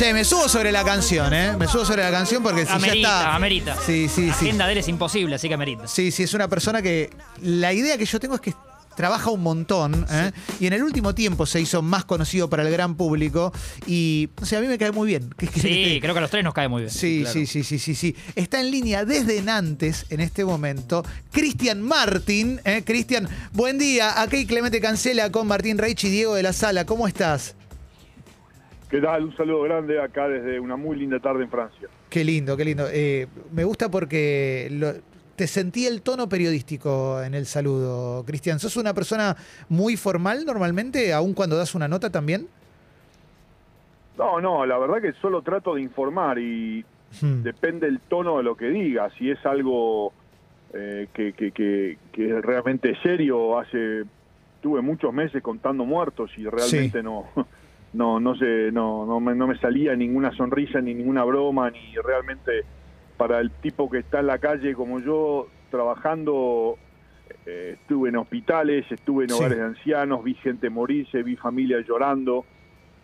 Che, 0.00 0.14
me 0.14 0.24
subo 0.24 0.48
sobre 0.48 0.72
la 0.72 0.82
canción, 0.82 1.34
¿eh? 1.34 1.54
Me 1.58 1.66
subo 1.68 1.84
sobre 1.84 2.02
la 2.02 2.10
canción 2.10 2.42
porque 2.42 2.64
si 2.64 2.72
amerita, 2.72 2.94
ya 3.10 3.18
está. 3.18 3.34
amerita. 3.34 3.76
Sí, 3.84 4.08
sí, 4.08 4.28
La 4.28 4.34
sí. 4.34 4.46
agenda 4.46 4.64
de 4.64 4.72
él 4.72 4.78
es 4.78 4.88
imposible, 4.88 5.34
así 5.34 5.46
que 5.46 5.52
amerita. 5.52 5.86
Sí, 5.86 6.10
sí, 6.10 6.22
es 6.22 6.32
una 6.32 6.48
persona 6.48 6.80
que. 6.80 7.10
La 7.42 7.74
idea 7.74 7.98
que 7.98 8.06
yo 8.06 8.18
tengo 8.18 8.34
es 8.36 8.40
que 8.40 8.54
trabaja 8.96 9.28
un 9.28 9.42
montón 9.42 10.06
¿eh? 10.10 10.32
y 10.58 10.66
en 10.66 10.72
el 10.72 10.82
último 10.82 11.14
tiempo 11.14 11.44
se 11.44 11.60
hizo 11.60 11.82
más 11.82 12.06
conocido 12.06 12.48
para 12.48 12.62
el 12.62 12.70
gran 12.70 12.94
público 12.96 13.52
y 13.86 14.28
o 14.40 14.46
sea, 14.46 14.58
a 14.58 14.62
mí 14.62 14.68
me 14.68 14.78
cae 14.78 14.90
muy 14.90 15.06
bien. 15.06 15.28
¿Qué 15.36 15.46
querés 15.48 15.62
que 15.64 15.84
Sí, 15.94 15.98
creo 16.00 16.14
que 16.14 16.18
a 16.18 16.22
los 16.22 16.30
tres 16.30 16.44
nos 16.44 16.54
cae 16.54 16.68
muy 16.68 16.82
bien. 16.84 16.90
Sí, 16.94 17.20
Claro. 17.20 17.34
sí, 17.34 17.44
sí, 17.46 17.62
sí, 17.62 17.78
sí, 17.78 17.94
sí. 17.94 18.16
Está 18.34 18.58
en 18.60 18.70
línea 18.70 19.04
desde 19.04 19.42
Nantes 19.42 20.06
en 20.08 20.20
este 20.20 20.46
momento. 20.46 21.04
Cristian 21.30 21.82
Martín. 21.82 22.58
¿eh? 22.64 22.82
Cristian, 22.86 23.28
buen 23.52 23.76
día. 23.76 24.22
Aquí 24.22 24.46
Clemente 24.46 24.80
Cancela 24.80 25.30
con 25.30 25.46
Martín 25.46 25.76
Reich 25.76 26.04
y 26.04 26.08
Diego 26.08 26.34
de 26.36 26.42
la 26.42 26.54
Sala. 26.54 26.86
¿Cómo 26.86 27.06
estás? 27.06 27.54
¿Qué 28.90 29.00
tal? 29.00 29.24
Un 29.24 29.36
saludo 29.36 29.62
grande 29.62 30.00
acá 30.00 30.28
desde 30.28 30.58
una 30.58 30.76
muy 30.76 30.96
linda 30.98 31.20
tarde 31.20 31.44
en 31.44 31.50
Francia. 31.50 31.88
Qué 32.08 32.24
lindo, 32.24 32.56
qué 32.56 32.64
lindo. 32.64 32.86
Eh, 32.92 33.28
me 33.52 33.62
gusta 33.64 33.88
porque 33.88 34.68
lo- 34.72 34.94
te 35.36 35.46
sentí 35.46 35.86
el 35.86 36.02
tono 36.02 36.28
periodístico 36.28 37.22
en 37.22 37.34
el 37.34 37.46
saludo, 37.46 38.24
Cristian. 38.26 38.58
¿Sos 38.58 38.76
una 38.76 38.92
persona 38.92 39.36
muy 39.68 39.96
formal 39.96 40.44
normalmente, 40.44 41.12
aun 41.12 41.34
cuando 41.34 41.56
das 41.56 41.74
una 41.74 41.86
nota 41.88 42.10
también? 42.10 42.48
No, 44.18 44.40
no, 44.40 44.66
la 44.66 44.76
verdad 44.76 45.00
que 45.00 45.12
solo 45.20 45.40
trato 45.42 45.74
de 45.76 45.82
informar 45.82 46.38
y 46.38 46.84
Hmm. 47.20 47.42
depende 47.42 47.88
el 47.88 47.98
tono 47.98 48.36
de 48.36 48.44
lo 48.44 48.56
que 48.56 48.66
diga. 48.66 49.10
Si 49.18 49.28
es 49.30 49.44
algo 49.44 50.12
eh, 50.72 51.08
que, 51.12 51.32
que, 51.32 51.50
que, 51.50 51.98
que 52.12 52.36
es 52.38 52.44
realmente 52.44 52.96
serio, 53.02 53.58
hace 53.58 54.04
tuve 54.62 54.80
muchos 54.80 55.12
meses 55.12 55.42
contando 55.42 55.84
muertos 55.84 56.30
y 56.36 56.44
realmente 56.46 57.02
no 57.02 57.24
no 57.92 58.20
no 58.20 58.34
sé 58.36 58.70
no 58.72 59.04
no 59.06 59.18
me, 59.20 59.34
no 59.34 59.46
me 59.46 59.58
salía 59.58 59.96
ninguna 59.96 60.30
sonrisa 60.32 60.80
ni 60.80 60.94
ninguna 60.94 61.24
broma 61.24 61.70
ni 61.70 61.94
realmente 61.96 62.64
para 63.16 63.40
el 63.40 63.50
tipo 63.50 63.90
que 63.90 63.98
está 63.98 64.20
en 64.20 64.26
la 64.28 64.38
calle 64.38 64.74
como 64.74 65.00
yo 65.00 65.48
trabajando 65.70 66.76
eh, 67.46 67.76
estuve 67.80 68.10
en 68.10 68.16
hospitales 68.16 68.84
estuve 68.90 69.24
en 69.24 69.30
Sí. 69.30 69.34
hogares 69.36 69.58
de 69.58 69.64
ancianos 69.64 70.22
vi 70.22 70.34
gente 70.34 70.70
morirse 70.70 71.22
vi 71.22 71.36
familias 71.36 71.84
llorando 71.86 72.44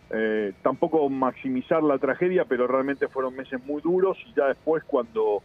eh, 0.09 0.53
tampoco 0.63 1.09
maximizar 1.09 1.83
la 1.83 1.97
tragedia, 1.97 2.45
pero 2.45 2.65
realmente 2.65 3.09
fueron 3.09 3.35
meses 3.35 3.59
muy 3.65 3.81
duros 3.81 4.17
y 4.25 4.33
ya 4.33 4.45
después 4.47 4.81
cuando 4.85 5.43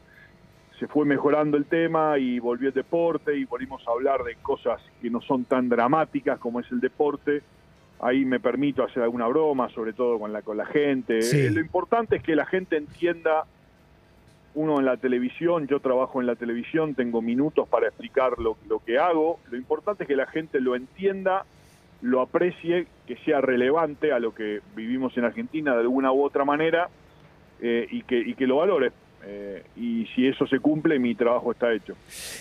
se 0.78 0.86
fue 0.86 1.04
mejorando 1.04 1.56
el 1.56 1.64
tema 1.64 2.16
y 2.16 2.38
volvió 2.38 2.68
el 2.68 2.74
deporte 2.74 3.36
y 3.36 3.44
volvimos 3.44 3.82
a 3.88 3.90
hablar 3.90 4.22
de 4.22 4.36
cosas 4.36 4.80
que 5.00 5.10
no 5.10 5.20
son 5.20 5.46
tan 5.46 5.68
dramáticas 5.68 6.38
como 6.38 6.60
es 6.60 6.70
el 6.70 6.78
deporte, 6.78 7.42
ahí 8.02 8.24
me 8.24 8.40
permito 8.40 8.84
hacer 8.84 9.02
alguna 9.02 9.26
broma, 9.26 9.68
sobre 9.70 9.92
todo 9.92 10.18
con 10.18 10.32
la, 10.32 10.42
con 10.42 10.56
la 10.56 10.66
gente. 10.66 11.22
Sí. 11.22 11.40
Eh, 11.40 11.50
lo 11.50 11.60
importante 11.60 12.16
es 12.16 12.22
que 12.22 12.36
la 12.36 12.44
gente 12.44 12.76
entienda, 12.76 13.44
uno 14.54 14.78
en 14.78 14.84
la 14.84 14.98
televisión, 14.98 15.66
yo 15.66 15.80
trabajo 15.80 16.20
en 16.20 16.26
la 16.26 16.36
televisión, 16.36 16.94
tengo 16.94 17.22
minutos 17.22 17.66
para 17.68 17.86
explicar 17.86 18.38
lo, 18.38 18.58
lo 18.68 18.80
que 18.80 18.98
hago, 18.98 19.40
lo 19.50 19.56
importante 19.56 20.04
es 20.04 20.08
que 20.08 20.16
la 20.16 20.26
gente 20.26 20.60
lo 20.60 20.76
entienda 20.76 21.44
lo 22.02 22.20
aprecie, 22.20 22.86
que 23.06 23.16
sea 23.18 23.40
relevante 23.40 24.12
a 24.12 24.18
lo 24.18 24.34
que 24.34 24.60
vivimos 24.74 25.16
en 25.16 25.24
Argentina 25.24 25.72
de 25.72 25.80
alguna 25.80 26.12
u 26.12 26.22
otra 26.22 26.44
manera 26.44 26.88
eh, 27.60 27.86
y, 27.90 28.02
que, 28.02 28.18
y 28.18 28.34
que 28.34 28.46
lo 28.46 28.56
valore. 28.56 28.90
Eh, 29.24 29.62
y 29.76 30.06
si 30.14 30.26
eso 30.26 30.46
se 30.46 30.58
cumple, 30.58 30.98
mi 30.98 31.14
trabajo 31.14 31.52
está 31.52 31.72
hecho. 31.72 31.94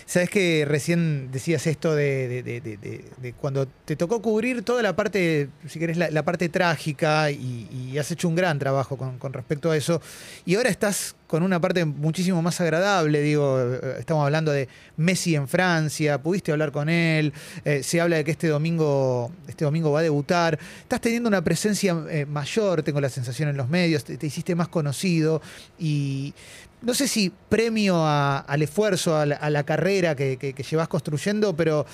Sabes 0.05 0.29
que 0.29 0.65
recién 0.67 1.31
decías 1.31 1.67
esto 1.67 1.95
de, 1.95 2.41
de- 2.41 2.61
de- 2.61 3.33
cuando 3.33 3.67
te 3.67 3.95
tocó 3.95 4.21
cubrir 4.21 4.63
toda 4.63 4.81
la 4.81 4.95
parte, 4.95 5.49
si 5.67 5.79
querés, 5.79 5.97
la, 5.97 6.23
parte 6.23 6.49
trágica 6.49 7.29
y, 7.31 7.97
has 7.99 8.09
hecho 8.11 8.27
un 8.27 8.35
gran 8.35 8.57
trabajo 8.57 8.97
con 8.97 9.33
respecto 9.33 9.69
a 9.69 9.77
eso. 9.77 10.01
Y 10.45 10.55
ahora 10.55 10.69
estás 10.69 11.15
con 11.31 11.43
una 11.43 11.61
parte 11.61 11.85
muchísimo 11.85 12.41
más 12.41 12.59
agradable, 12.59 13.21
digo, 13.21 13.57
eh, 13.57 13.95
estamos 13.99 14.25
hablando 14.25 14.51
de 14.51 14.67
Messi 14.97 15.33
en 15.33 15.47
Francia, 15.47 16.21
pudiste 16.21 16.51
hablar 16.51 16.73
con 16.73 16.89
él, 16.89 17.31
eh, 17.63 17.83
se 17.83 18.01
habla 18.01 18.17
de 18.17 18.25
que 18.25 18.31
este 18.31 18.49
domingo, 18.49 19.31
este 19.47 19.63
domingo 19.63 19.93
va 19.93 20.01
a 20.01 20.03
debutar, 20.03 20.59
estás 20.81 20.99
teniendo 20.99 21.29
una 21.29 21.41
presencia 21.41 21.95
eh, 22.09 22.25
mayor, 22.25 22.83
tengo 22.83 22.99
la 22.99 23.07
sensación 23.07 23.47
en 23.47 23.55
los 23.55 23.69
medios, 23.69 24.03
te, 24.03 24.17
te 24.17 24.27
hiciste 24.27 24.55
más 24.55 24.67
conocido 24.67 25.41
y 25.79 26.33
no 26.81 26.93
sé 26.93 27.07
si 27.07 27.31
premio 27.47 28.05
a- 28.05 28.39
al 28.39 28.61
esfuerzo, 28.61 29.15
a 29.15 29.25
la, 29.25 29.63
carrera 29.63 30.17
que, 30.17 30.65
llevas 30.69 30.89
construyendo, 30.89 31.55
pero 31.55 31.85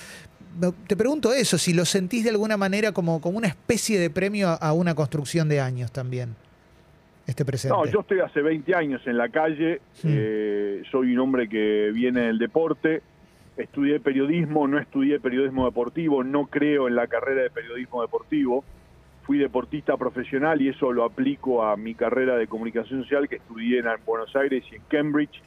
te 0.88 0.96
pregunto 0.96 1.32
eso, 1.32 1.58
si 1.58 1.74
lo 1.74 1.84
sentís 1.84 2.24
de 2.24 2.30
alguna 2.30 2.56
manera 2.56 2.90
como, 2.90 3.20
como 3.20 3.38
una 3.38 3.46
especie 3.46 4.00
de 4.00 4.10
premio 4.10 4.58
a 4.60 4.72
una 4.72 4.96
construcción 4.96 5.48
de 5.48 5.60
años 5.60 5.92
también, 5.92 6.34
este 7.28 7.44
presente. 7.44 7.76
No, 7.76 7.84
yo 7.86 8.00
estoy 8.00 8.20
hace 8.20 8.40
20 8.40 8.74
años 8.74 9.02
en 9.06 9.18
la 9.18 9.28
calle, 9.28 9.80
eh, 10.04 10.82
soy 10.90 11.12
un 11.12 11.18
hombre 11.20 11.48
que 11.48 11.90
viene 11.92 12.22
del 12.22 12.38
deporte, 12.38 13.02
estudié 13.56 14.00
periodismo, 14.00 14.66
no 14.66 14.78
estudié 14.78 15.20
periodismo 15.20 15.66
deportivo, 15.66 16.24
no 16.24 16.46
creo 16.46 16.88
en 16.88 16.96
la 16.96 17.06
carrera 17.06 17.42
de 17.42 17.50
periodismo 17.50 18.00
deportivo, 18.02 18.64
fui 19.24 19.36
deportista 19.36 19.96
profesional 19.98 20.62
y 20.62 20.68
eso 20.70 20.90
lo 20.90 21.04
aplico 21.04 21.62
a 21.62 21.76
mi 21.76 21.94
carrera 21.94 22.34
de 22.36 22.46
comunicación 22.46 23.02
social 23.02 23.28
que 23.28 23.36
estudié 23.36 23.80
en 23.80 23.86
Buenos 24.06 24.34
Aires 24.34 24.64
y 24.72 24.76
en 24.76 24.82
Cambridge. 24.88 25.42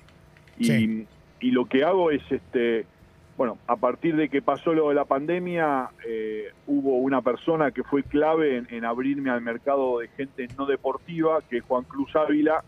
Y, 0.59 0.65
Sí. 0.65 1.07
y 1.39 1.49
lo 1.51 1.65
que 1.65 1.83
hago 1.83 2.11
es, 2.11 2.21
este, 2.29 2.85
bueno, 3.37 3.57
a 3.67 3.75
partir 3.75 4.15
de 4.15 4.29
que 4.29 4.41
pasó 4.41 4.73
lo 4.73 4.89
de 4.89 4.95
la 4.95 5.05
pandemia, 5.05 5.89
eh, 6.07 6.51
hubo 6.67 6.97
una 6.97 7.21
persona 7.21 7.71
que 7.71 7.83
fue 7.83 8.03
clave 8.03 8.57
en, 8.57 8.67
en 8.69 8.85
abrirme 8.85 9.29
al 9.31 9.41
mercado 9.41 9.99
de 9.99 10.09
gente 10.09 10.47
no 10.57 10.65
deportiva, 10.65 11.39
que 11.49 11.57
es 11.57 11.63
Juan 11.63 11.83
Cruz 11.85 12.15
Ávila, 12.15 12.63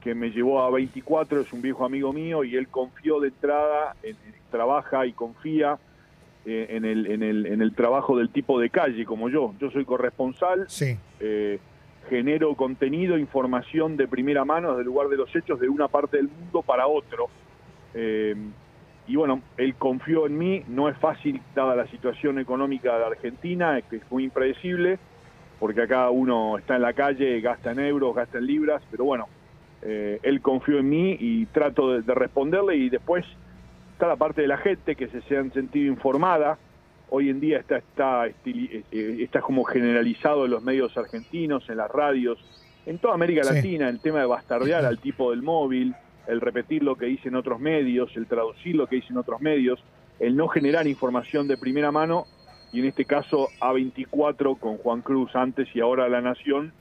que 0.00 0.14
me 0.14 0.30
llevó 0.30 0.62
a 0.62 0.70
24, 0.70 1.40
es 1.40 1.52
un 1.52 1.62
viejo 1.62 1.84
amigo 1.84 2.12
mío 2.12 2.44
y 2.44 2.54
él 2.56 2.68
confió 2.68 3.18
de 3.20 3.28
entrada, 3.28 3.96
en- 4.02 4.10
en- 4.26 4.36
trabaja 4.50 5.04
y 5.06 5.12
confía 5.12 5.76
eh, 6.44 6.66
en, 6.70 6.84
el, 6.84 7.06
en, 7.08 7.22
el, 7.24 7.46
en 7.46 7.60
el 7.60 7.74
trabajo 7.74 8.16
del 8.16 8.30
tipo 8.30 8.60
de 8.60 8.70
calle 8.70 9.04
como 9.04 9.28
yo. 9.28 9.52
Yo 9.58 9.70
soy 9.72 9.84
corresponsal, 9.84 10.66
Sí, 10.68 10.96
eh, 11.18 11.58
genero 12.08 12.54
contenido, 12.54 13.18
información 13.18 13.96
de 13.96 14.06
primera 14.06 14.44
mano 14.44 14.68
desde 14.68 14.82
el 14.82 14.86
lugar 14.86 15.08
de 15.08 15.16
los 15.16 15.34
hechos 15.34 15.58
de 15.58 15.68
una 15.68 15.88
parte 15.88 16.18
del 16.18 16.28
mundo 16.28 16.62
para 16.62 16.86
otro. 16.86 17.26
Eh, 19.06 19.12
y 19.12 19.16
bueno, 19.16 19.40
él 19.56 19.74
confió 19.76 20.26
en 20.26 20.36
mí, 20.36 20.62
no 20.68 20.88
es 20.88 20.96
fácil 20.98 21.40
dada 21.54 21.74
la 21.76 21.86
situación 21.88 22.38
económica 22.38 22.98
de 22.98 23.04
Argentina, 23.04 23.78
es 23.78 23.84
que 23.84 23.96
es 23.96 24.10
muy 24.10 24.24
impredecible, 24.24 24.98
porque 25.58 25.82
acá 25.82 26.10
uno 26.10 26.58
está 26.58 26.76
en 26.76 26.82
la 26.82 26.92
calle, 26.92 27.40
gasta 27.40 27.72
en 27.72 27.80
euros, 27.80 28.14
gasta 28.14 28.38
en 28.38 28.46
libras, 28.46 28.82
pero 28.90 29.04
bueno, 29.04 29.28
eh, 29.82 30.18
él 30.22 30.40
confió 30.40 30.78
en 30.78 30.88
mí 30.88 31.16
y 31.18 31.46
trato 31.46 31.92
de, 31.92 32.02
de 32.02 32.14
responderle 32.14 32.76
y 32.76 32.88
después 32.90 33.24
está 33.92 34.08
la 34.08 34.16
parte 34.16 34.42
de 34.42 34.48
la 34.48 34.58
gente 34.58 34.94
que 34.96 35.08
se, 35.08 35.20
se 35.22 35.36
han 35.38 35.52
sentido 35.52 35.86
informada. 35.92 36.58
Hoy 37.08 37.30
en 37.30 37.38
día 37.40 37.58
está, 37.58 37.76
está, 37.78 38.26
estili- 38.26 38.82
eh, 38.90 39.18
está 39.20 39.40
como 39.40 39.62
generalizado 39.64 40.44
en 40.44 40.50
los 40.50 40.62
medios 40.62 40.96
argentinos, 40.98 41.68
en 41.70 41.76
las 41.76 41.90
radios, 41.90 42.38
en 42.84 42.98
toda 42.98 43.14
América 43.14 43.44
Sí. 43.44 43.54
Latina, 43.54 43.88
el 43.88 44.00
tema 44.00 44.18
de 44.20 44.26
bastardear 44.26 44.84
al 44.84 44.98
tipo 44.98 45.30
del 45.30 45.42
móvil, 45.42 45.94
el 46.26 46.40
repetir 46.40 46.82
lo 46.82 46.96
que 46.96 47.06
dicen 47.06 47.36
otros 47.36 47.60
medios, 47.60 48.10
el 48.16 48.26
traducir 48.26 48.76
lo 48.76 48.86
que 48.86 48.96
dicen 48.96 49.16
otros 49.16 49.40
medios, 49.40 49.82
el 50.18 50.36
no 50.36 50.48
generar 50.48 50.86
información 50.86 51.46
de 51.48 51.56
primera 51.56 51.92
mano, 51.92 52.26
y 52.72 52.80
en 52.80 52.86
este 52.86 53.04
caso 53.04 53.48
A24 53.60 54.58
con 54.58 54.78
Juan 54.78 55.02
Cruz 55.02 55.34
antes 55.34 55.68
y 55.74 55.80
ahora 55.80 56.08
La 56.08 56.20
Nación, 56.20 56.72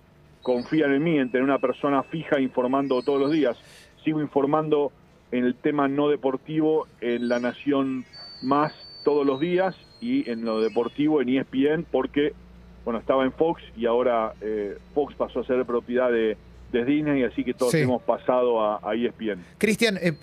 confían 0.42 0.94
en 0.94 1.04
mí, 1.04 1.18
en 1.18 1.32
tener 1.32 1.44
una 1.44 1.60
persona 1.60 2.04
fija 2.04 2.40
informando 2.40 3.02
todos 3.02 3.20
los 3.20 3.32
días. 3.32 3.58
Sigo 4.04 4.22
informando 4.22 4.92
en 5.32 5.46
el 5.46 5.56
tema 5.56 5.88
no 5.88 6.10
deportivo 6.10 6.88
en 7.02 7.28
La 7.30 7.40
Nación 7.40 8.06
más 8.44 8.74
todos 9.04 9.26
los 9.26 9.40
días 9.40 9.76
y 10.02 10.30
en 10.30 10.46
lo 10.46 10.62
deportivo 10.62 11.22
en 11.22 11.30
ESPN 11.30 11.86
porque, 11.92 12.34
bueno, 12.84 13.00
estaba 13.00 13.24
en 13.24 13.32
Fox 13.32 13.62
y 13.76 13.86
ahora 13.86 14.34
eh, 14.42 14.78
Fox 14.94 15.16
pasó 15.16 15.40
a 15.40 15.46
ser 15.46 15.66
propiedad 15.66 16.12
de, 16.12 16.38
de 16.80 16.86
Disney, 16.86 17.24
así 17.24 17.44
que 17.44 17.54
todos 17.54 17.72
Sí. 17.72 17.80
hemos 17.80 18.02
pasado 18.04 18.62
a, 18.62 18.80
a 18.84 18.94
ESPN. 18.96 19.44
Cristian, 19.58 19.98
eh, 20.02 20.14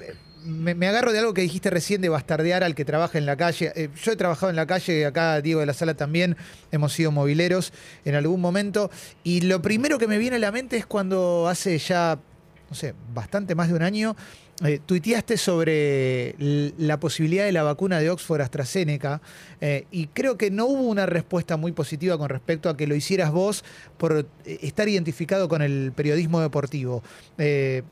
me, 0.44 0.74
me 0.74 0.88
agarro 0.88 1.12
de 1.12 1.20
algo 1.20 1.34
que 1.34 1.40
dijiste 1.42 1.70
recién 1.70 2.00
de 2.00 2.08
bastardear 2.08 2.64
al 2.64 2.74
que 2.74 2.84
trabaja 2.84 3.16
en 3.18 3.26
la 3.26 3.36
calle. 3.36 3.72
Eh, 3.76 3.88
yo 4.02 4.12
he 4.12 4.16
trabajado 4.16 4.50
en 4.50 4.56
la 4.56 4.66
calle, 4.66 5.06
acá 5.06 5.40
Diego 5.40 5.60
de 5.60 5.66
la 5.66 5.72
Sala 5.72 5.94
también, 5.94 6.36
hemos 6.72 6.92
sido 6.92 7.12
mobileros 7.12 7.72
en 8.04 8.14
algún 8.16 8.40
momento. 8.40 8.90
Y 9.22 9.42
lo 9.42 9.62
primero 9.62 9.98
que 9.98 10.06
me 10.08 10.18
viene 10.18 10.36
a 10.36 10.38
la 10.40 10.50
mente 10.52 10.76
es 10.76 10.84
cuando 10.86 11.46
hace 11.48 11.78
ya, 11.78 12.18
no 12.68 12.74
sé, 12.74 12.92
bastante 13.14 13.54
más 13.54 13.68
de 13.68 13.74
un 13.74 13.82
año, 13.82 14.16
eh, 14.64 14.78
tuiteaste 14.84 15.36
sobre 15.38 16.36
la 16.38 17.00
posibilidad 17.00 17.44
de 17.44 17.52
la 17.52 17.62
vacuna 17.62 17.98
de 17.98 18.10
Oxford 18.10 18.42
AstraZeneca 18.42 19.20
eh, 19.60 19.86
y 19.90 20.06
creo 20.08 20.36
que 20.36 20.50
no 20.50 20.66
hubo 20.66 20.82
una 20.82 21.06
respuesta 21.06 21.56
muy 21.56 21.72
positiva 21.72 22.16
con 22.18 22.28
respecto 22.28 22.68
a 22.68 22.76
que 22.76 22.86
lo 22.86 22.94
hicieras 22.94 23.32
vos 23.32 23.64
por 23.96 24.26
eh, 24.44 24.58
estar 24.62 24.88
identificado 24.88 25.48
con 25.48 25.62
el 25.62 25.92
periodismo 25.96 26.40
deportivo. 26.40 27.02
Eh, 27.38 27.82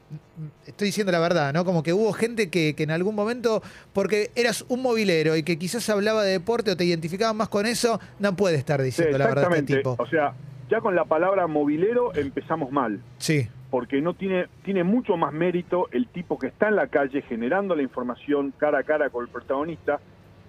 estoy 0.66 0.86
diciendo 0.86 1.10
la 1.10 1.18
verdad, 1.18 1.52
¿no? 1.52 1.64
Como 1.64 1.82
que 1.82 1.92
hubo 1.92 2.12
gente 2.12 2.50
que, 2.50 2.74
que 2.74 2.82
en 2.84 2.92
algún 2.92 3.14
momento, 3.14 3.62
porque 3.92 4.30
eras 4.36 4.64
un 4.68 4.82
movilero 4.82 5.36
y 5.36 5.42
que 5.42 5.58
quizás 5.58 5.88
hablaba 5.90 6.22
de 6.22 6.32
deporte 6.32 6.70
o 6.70 6.76
te 6.76 6.84
identificaban 6.84 7.36
más 7.36 7.48
con 7.48 7.66
eso, 7.66 8.00
no 8.20 8.36
puede 8.36 8.56
estar 8.56 8.80
Sí, 8.80 8.86
diciendo 8.86 9.18
la 9.18 9.26
verdad 9.26 9.52
este 9.54 9.76
tipo. 9.76 9.96
O 9.98 10.06
sea, 10.06 10.34
ya 10.70 10.80
con 10.80 10.94
la 10.94 11.04
palabra 11.04 11.48
movilero 11.48 12.14
empezamos 12.14 12.70
mal, 12.70 13.00
Sí, 13.18 13.48
porque 13.70 14.00
no 14.00 14.14
tiene, 14.14 14.46
tiene 14.64 14.82
mucho 14.84 15.16
más 15.16 15.32
mérito 15.32 15.88
el 15.92 16.08
tipo 16.08 16.38
que 16.38 16.48
está 16.48 16.68
en 16.68 16.76
la 16.76 16.88
calle 16.88 17.22
generando 17.22 17.74
la 17.76 17.82
información 17.82 18.52
cara 18.58 18.80
a 18.80 18.82
cara 18.82 19.10
con 19.10 19.24
el 19.24 19.30
protagonista, 19.30 20.00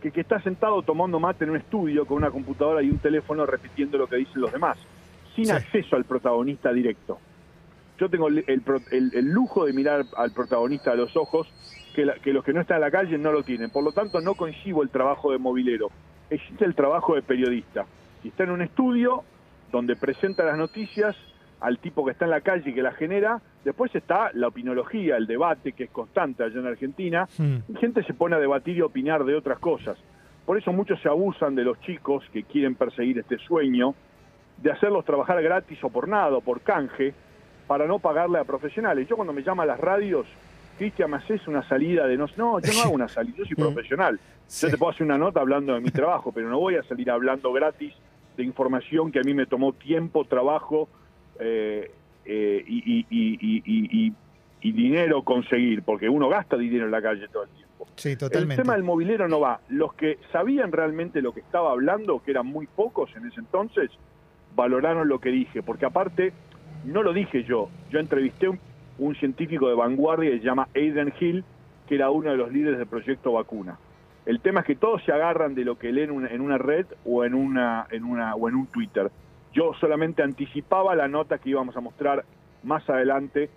que 0.02 0.12
que 0.12 0.22
está 0.22 0.42
sentado 0.42 0.82
tomando 0.82 1.20
mate 1.20 1.44
en 1.44 1.52
un 1.52 1.58
estudio 1.58 2.06
con 2.06 2.18
una 2.18 2.32
computadora 2.32 2.82
y 2.82 2.90
un 2.90 2.98
teléfono 2.98 3.46
repitiendo 3.46 3.98
lo 4.00 4.08
que 4.08 4.16
dicen 4.16 4.42
los 4.42 4.52
demás, 4.52 4.78
sin 5.36 5.46
Sí. 5.46 5.52
acceso 5.52 5.96
al 5.96 6.06
protagonista 6.06 6.74
directo. 6.74 7.20
Yo 8.00 8.10
tengo 8.10 8.28
el, 8.30 8.44
el 8.48 8.64
el- 8.90 9.12
el 9.14 9.26
lujo 9.32 9.66
de 9.66 9.74
mirar 9.74 10.06
al 10.18 10.32
protagonista 10.32 10.92
a 10.92 10.96
los 10.96 11.16
ojos, 11.16 11.48
que, 11.94 12.06
la- 12.06 12.16
que 12.16 12.34
los 12.34 12.44
que 12.44 12.54
no 12.54 12.62
están 12.62 12.78
en 12.78 12.82
la 12.82 12.90
calle 12.92 13.18
no 13.20 13.32
lo 13.32 13.44
tienen. 13.44 13.70
Por 13.70 13.84
lo 13.84 13.92
tanto, 13.92 14.20
no 14.22 14.34
coincido 14.34 14.82
el 14.82 14.90
trabajo 14.90 15.32
de 15.32 15.38
movilero. 15.38 15.90
Existe 16.32 16.66
el 16.66 16.74
trabajo 16.74 17.14
de 17.14 17.22
periodista. 17.22 17.86
Si 18.24 18.30
está 18.30 18.46
en 18.46 18.52
un 18.52 18.62
estudio 18.64 19.24
donde 19.72 19.96
presenta 19.96 20.44
las 20.44 20.58
noticias 20.58 21.16
al 21.62 21.78
tipo 21.80 22.04
que 22.04 22.12
está 22.12 22.26
en 22.26 22.32
la 22.32 22.42
calle 22.42 22.72
y 22.72 22.74
que 22.74 22.82
la 22.82 22.92
genera, 22.92 23.40
después 23.64 23.94
está 23.96 24.32
la 24.34 24.48
opinología, 24.48 25.16
el 25.18 25.28
debate 25.28 25.74
que 25.74 25.86
es 25.86 25.90
constante 25.92 26.44
allá 26.44 26.60
en 26.60 26.68
Argentina, 26.68 27.28
Mm. 27.38 27.56
y 27.70 27.76
gente 27.78 28.04
se 28.04 28.14
pone 28.14 28.36
a 28.36 28.40
debatir 28.40 28.78
y 28.78 28.82
opinar 28.82 29.24
de 29.24 29.36
otras 29.36 29.60
cosas. 29.60 29.98
Por 30.46 30.58
eso 30.58 30.74
muchos 30.74 31.00
se 31.02 31.08
abusan 31.08 31.54
de 31.56 31.64
los 31.64 31.80
chicos 31.82 32.24
que 32.34 32.44
quieren 32.44 32.74
perseguir 32.76 33.20
este 33.20 33.38
sueño, 33.38 33.94
de 34.58 34.72
hacerlos 34.72 35.06
trabajar 35.06 35.42
gratis 35.42 35.78
o 35.84 35.90
por 35.90 36.08
nada, 36.08 36.36
o 36.38 36.42
por 36.42 36.62
canje, 36.62 37.14
para 37.68 37.86
no 37.88 38.00
pagarle 38.00 38.40
a 38.40 38.44
profesionales. 38.44 39.08
Yo 39.08 39.16
cuando 39.16 39.32
me 39.34 39.44
llama 39.44 39.64
a 39.64 39.68
las 39.68 39.80
radios, 39.80 40.26
Cristian, 40.78 41.12
¿me 41.12 41.18
haces 41.18 41.48
una 41.48 41.62
salida 41.68 42.08
de 42.08 42.18
no? 42.18 42.26
No, 42.38 42.60
yo 42.60 42.74
no 42.74 42.82
hago 42.84 42.92
una 42.96 43.08
salida, 43.08 43.38
yo 43.38 43.46
soy 43.46 43.56
profesional. 43.56 44.20
Sí. 44.48 44.66
Yo 44.66 44.72
te 44.72 44.78
puedo 44.80 44.92
hacer 44.92 45.06
una 45.06 45.18
nota 45.20 45.40
hablando 45.42 45.74
de 45.76 45.80
mi 45.80 45.92
trabajo, 45.92 46.32
pero 46.32 46.50
no 46.50 46.60
voy 46.60 46.76
a 46.76 46.84
salir 46.84 47.10
hablando 47.12 47.54
gratis 47.54 47.94
de 48.36 48.44
información 48.44 49.12
que 49.12 49.20
a 49.20 49.24
mí 49.24 49.34
me 49.36 49.46
tomó 49.46 49.74
tiempo, 49.74 50.26
trabajo 50.26 50.90
eh, 51.42 51.92
eh, 52.26 52.64
y, 52.68 52.78
y- 52.78 53.06
y- 53.10 53.38
y- 53.42 53.64
y- 53.66 54.06
y- 54.08 54.14
y 54.62 54.72
dinero 54.74 55.24
conseguir, 55.24 55.82
porque 55.82 56.08
uno 56.08 56.30
gasta 56.30 56.56
dinero 56.56 56.86
en 56.86 56.92
la 56.92 57.02
calle 57.02 57.28
todo 57.30 57.44
el 57.44 57.50
tiempo. 57.50 57.88
Sí, 57.96 58.10
El 58.12 58.18
totalmente. 58.20 58.62
tema 58.62 58.74
del 58.76 58.84
movilero 58.84 59.28
no 59.28 59.40
va. 59.40 59.60
Los 59.70 59.94
que 59.96 60.20
sabían 60.32 60.72
realmente 60.72 61.22
lo 61.22 61.34
que 61.34 61.40
estaba 61.40 61.72
hablando, 61.72 62.22
que 62.24 62.30
eran 62.32 62.46
muy 62.46 62.68
pocos 62.68 63.10
en 63.16 63.26
ese 63.26 63.40
entonces, 63.40 63.90
valoraron 64.56 65.08
lo 65.08 65.20
que 65.20 65.30
dije, 65.30 65.64
porque 65.64 65.86
aparte, 65.86 66.32
no 66.86 67.02
lo 67.02 67.12
dije 67.14 67.44
yo, 67.44 67.70
yo 67.90 68.00
entrevisté 68.00 68.50
un, 68.50 68.60
un 69.00 69.16
científico 69.16 69.68
de 69.68 69.74
vanguardia 69.76 70.30
que 70.30 70.38
se 70.40 70.46
llama 70.46 70.68
Aidan 70.76 71.12
Hill, 71.20 71.44
que 71.88 71.96
era 71.96 72.12
uno 72.12 72.30
de 72.30 72.38
los 72.38 72.52
líderes 72.52 72.78
del 72.78 72.88
proyecto 72.88 73.32
vacuna. 73.34 73.78
El 74.28 74.40
tema 74.42 74.60
es 74.60 74.68
que 74.68 74.76
todos 74.76 75.04
se 75.04 75.12
agarran 75.12 75.56
de 75.56 75.66
lo 75.66 75.80
que 75.80 75.92
leen 75.92 76.28
en 76.28 76.42
una 76.42 76.60
red 76.60 76.86
o 77.04 77.26
en 77.26 77.34
una, 77.34 77.88
en 77.90 78.04
una 78.04 78.36
o 78.36 78.48
en 78.48 78.56
un 78.56 78.68
Twitter. 78.68 79.10
Yo 79.54 79.74
solamente 79.80 80.24
anticipaba 80.24 80.96
la 80.96 81.08
nota 81.08 81.38
que 81.38 81.50
íbamos 81.50 81.76
a 81.76 81.82
mostrar 81.82 82.24
más 82.64 82.90
adelante 82.90 83.50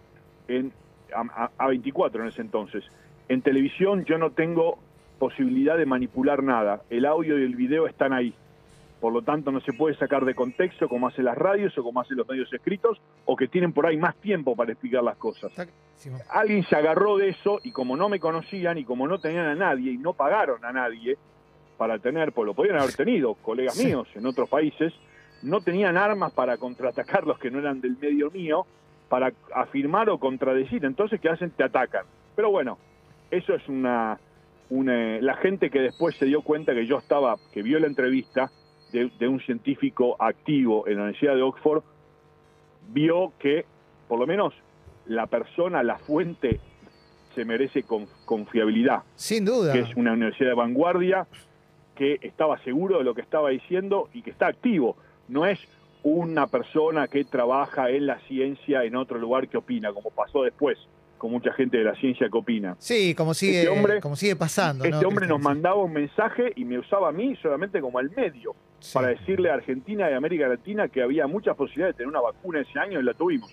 en 0.49 0.73
a, 1.15 1.45
a- 1.45 1.51
a 1.59 1.69
24 1.69 2.23
en 2.23 2.29
ese 2.29 2.41
entonces. 2.41 2.85
En 3.29 3.43
televisión 3.43 4.05
yo 4.05 4.19
no 4.19 4.31
tengo 4.31 4.79
posibilidad 5.19 5.77
de 5.79 5.87
manipular 5.87 6.43
nada. 6.43 6.83
El 6.91 7.07
audio 7.07 7.39
y 7.39 7.45
el 7.45 7.55
video 7.55 7.87
están 7.87 8.13
ahí. 8.13 8.35
Por 9.01 9.13
lo 9.13 9.23
tanto, 9.23 9.53
no 9.53 9.61
se 9.61 9.73
puede 9.75 9.95
sacar 9.97 10.25
de 10.25 10.35
contexto 10.35 10.89
como 10.89 11.07
hacen 11.09 11.27
las 11.27 11.37
radios 11.37 11.77
o 11.79 11.83
como 11.83 12.01
hacen 12.01 12.17
los 12.17 12.27
medios 12.27 12.51
escritos 12.53 13.01
o 13.27 13.37
que 13.37 13.47
tienen 13.49 13.73
por 13.73 13.87
ahí 13.87 13.97
más 13.99 14.17
tiempo 14.17 14.57
para 14.57 14.73
explicar 14.73 15.05
las 15.05 15.17
cosas. 15.17 15.53
Alguien 16.31 16.65
se 16.65 16.75
agarró 16.75 17.17
de 17.19 17.29
eso 17.29 17.61
y 17.63 17.71
como 17.71 17.97
no 17.97 18.09
me 18.09 18.19
conocían 18.19 18.79
y 18.79 18.85
como 18.85 19.07
no 19.07 19.19
tenían 19.19 19.47
a 19.47 19.55
nadie 19.55 19.93
y 19.93 19.99
no 19.99 20.15
pagaron 20.15 20.65
a 20.65 20.73
nadie 20.73 21.17
para 21.77 21.99
tener, 21.99 22.33
pues 22.33 22.47
lo 22.47 22.55
podían 22.55 22.79
haber 22.79 22.95
tenido 22.95 23.35
colegas 23.35 23.75
Sí. 23.75 23.87
míos 23.87 24.09
en 24.15 24.25
otros 24.27 24.49
países, 24.49 24.93
no 25.45 25.61
tenían 25.61 25.97
armas 25.97 26.33
para 26.33 26.57
contraatacar 26.57 27.27
los 27.27 27.39
que 27.39 27.51
no 27.51 27.59
eran 27.59 27.81
del 27.81 27.97
medio 28.01 28.31
mío, 28.31 28.67
para 29.09 29.33
afirmar 29.55 30.09
o 30.11 30.19
contradecir. 30.19 30.85
Entonces, 30.85 31.21
¿qué 31.21 31.29
hacen? 31.29 31.51
Te 31.51 31.63
atacan. 31.65 32.05
Pero 32.35 32.51
bueno, 32.51 32.79
eso 33.31 33.55
es 33.55 33.69
una, 33.69 34.19
una- 34.71 35.21
La 35.21 35.35
gente 35.37 35.71
que 35.71 35.81
después 35.81 36.17
se 36.17 36.27
dio 36.27 36.43
cuenta 36.43 36.75
que 36.75 36.87
yo 36.87 36.99
estaba, 36.99 37.37
que 37.53 37.63
vio 37.63 37.79
la 37.79 37.87
entrevista 37.87 38.51
de, 38.93 39.11
de 39.19 39.29
un 39.29 39.41
científico 39.41 40.17
activo 40.19 40.87
en 40.89 40.97
la 40.97 41.03
Universidad 41.03 41.35
de 41.37 41.43
Oxford, 41.43 41.83
vio 42.93 43.33
que, 43.39 43.65
por 44.09 44.19
lo 44.19 44.27
menos, 44.27 44.55
la 45.07 45.27
persona, 45.27 45.83
la 45.83 45.99
fuente, 45.99 46.61
se 47.35 47.45
merece 47.45 47.83
con- 47.83 48.07
confiabilidad 48.25 49.03
Sin 49.17 49.45
duda. 49.45 49.73
que 49.73 49.81
es 49.81 49.95
una 49.97 50.13
universidad 50.13 50.51
de 50.51 50.55
vanguardia, 50.55 51.27
que 51.97 52.19
estaba 52.23 52.59
seguro 52.65 52.99
de 52.99 53.05
lo 53.05 53.15
que 53.15 53.21
estaba 53.21 53.51
diciendo 53.51 54.09
y 54.13 54.23
que 54.23 54.31
está 54.31 54.47
activo. 54.49 54.97
No 55.29 55.47
es 55.47 55.59
una 56.03 56.47
persona 56.47 57.09
que 57.09 57.25
trabaja 57.25 57.91
en 57.91 58.07
la 58.07 58.19
ciencia 58.21 58.85
en 58.85 58.95
otro 58.97 59.19
lugar 59.19 59.49
que 59.49 59.57
opina, 59.57 59.93
como 59.93 60.11
pasó 60.11 60.43
después 60.43 60.79
con 61.17 61.31
mucha 61.31 61.53
gente 61.55 61.79
de 61.79 61.85
la 61.85 61.95
ciencia 61.95 62.29
que 62.29 62.37
opina. 62.37 62.77
Sí, 62.79 63.15
como 63.15 63.33
sigue, 63.33 63.61
Este 63.63 63.69
hombre- 63.71 64.01
como 64.03 64.15
sigue 64.15 64.37
pasando. 64.37 64.85
Este 64.85 65.01
¿no, 65.01 65.09
hombre 65.09 65.27
nos 65.27 65.37
Cristian? 65.39 65.55
mandaba 65.55 65.77
un 65.83 65.93
mensaje 65.95 66.53
y 66.57 66.65
me 66.67 66.79
usaba 66.79 67.09
a 67.09 67.13
mí 67.13 67.35
solamente 67.37 67.81
como 67.81 67.99
el 68.01 68.11
medio 68.11 68.55
Sí. 68.81 68.93
para 68.93 69.09
decirle 69.09 69.51
a 69.51 69.55
Argentina 69.55 70.11
y 70.11 70.13
América 70.15 70.47
Latina 70.49 70.89
que 70.89 71.01
había 71.01 71.27
muchas 71.27 71.57
posibilidades 71.57 71.95
de 71.95 71.99
tener 71.99 72.09
una 72.11 72.21
vacuna 72.21 72.61
ese 72.61 72.79
año 72.79 73.01
y 73.01 73.03
la 73.03 73.15
tuvimos. 73.15 73.51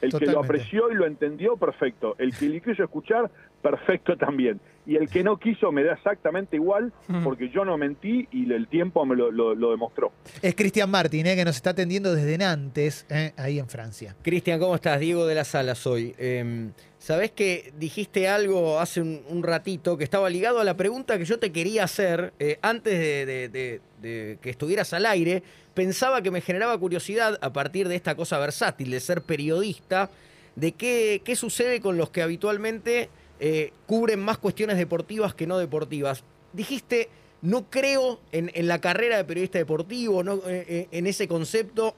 El 0.00 0.12
que 0.16 0.26
lo 0.26 0.38
apreció 0.38 0.92
y 0.92 0.94
lo 0.94 1.06
entendió, 1.06 1.56
perfecto. 1.56 2.14
El 2.18 2.32
que 2.36 2.48
le 2.48 2.60
quiso 2.60 2.84
escuchar, 2.84 3.28
perfecto 3.62 4.16
también. 4.16 4.60
Y 4.86 4.96
el 4.96 5.10
que 5.10 5.22
no 5.22 5.36
quiso 5.38 5.70
me 5.70 5.84
da 5.84 5.92
exactamente 5.92 6.56
igual, 6.56 6.94
porque 7.22 7.50
yo 7.50 7.62
no 7.66 7.76
mentí 7.76 8.26
y 8.32 8.50
el 8.50 8.68
tiempo 8.68 9.04
me 9.04 9.16
lo, 9.16 9.30
lo- 9.30 9.54
lo 9.54 9.70
demostró. 9.70 10.12
Es 10.40 10.54
Cristian 10.54 10.90
Martín, 10.90 11.26
eh, 11.26 11.36
que 11.36 11.44
nos 11.44 11.56
está 11.56 11.70
atendiendo 11.70 12.14
desde 12.14 12.38
Nantes, 12.38 13.04
eh, 13.10 13.32
ahí 13.36 13.58
en 13.58 13.68
Francia. 13.68 14.16
Cristian, 14.22 14.58
¿cómo 14.58 14.74
estás? 14.74 14.98
Diego 14.98 15.26
de 15.26 15.34
la 15.34 15.44
Sala 15.44 15.74
soy. 15.74 16.14
Eh, 16.18 16.70
Sabés 16.98 17.30
que 17.30 17.72
dijiste 17.78 18.26
algo 18.28 18.80
hace 18.80 19.00
un, 19.00 19.20
un 19.28 19.42
ratito 19.44 19.96
que 19.96 20.02
estaba 20.04 20.28
ligado 20.30 20.58
a 20.58 20.64
la 20.64 20.76
pregunta 20.76 21.16
que 21.16 21.24
yo 21.26 21.38
te 21.38 21.52
quería 21.52 21.84
hacer 21.84 22.32
eh, 22.40 22.58
antes 22.62 22.98
de, 22.98 23.24
de- 23.26 23.48
de- 23.50 23.80
de 24.02 24.38
que 24.42 24.50
estuvieras 24.50 24.92
al 24.94 25.04
aire. 25.06 25.42
Pensaba 25.74 26.22
que 26.22 26.30
me 26.32 26.40
generaba 26.40 26.76
curiosidad 26.78 27.38
a 27.40 27.52
partir 27.52 27.88
de 27.88 27.94
esta 27.94 28.14
cosa 28.16 28.38
versátil 28.38 28.90
de 28.90 28.98
ser 29.00 29.20
periodista, 29.22 30.10
de 30.56 30.72
qué, 30.72 31.20
qué 31.24 31.36
sucede 31.36 31.80
con 31.80 31.96
los 31.98 32.10
que 32.10 32.20
habitualmente 32.22 33.10
eh, 33.40 33.72
cubren 33.86 34.20
más 34.20 34.38
cuestiones 34.38 34.76
deportivas 34.76 35.34
que 35.34 35.46
no 35.46 35.58
deportivas. 35.58 36.22
Dijiste, 36.52 37.08
no 37.42 37.70
creo 37.70 38.20
en, 38.32 38.50
en 38.54 38.66
la 38.68 38.80
carrera 38.80 39.16
de 39.16 39.24
periodista 39.24 39.58
deportivo, 39.58 40.22
no, 40.24 40.34
eh, 40.46 40.64
eh, 40.68 40.88
en 40.90 41.06
ese 41.06 41.28
concepto. 41.28 41.94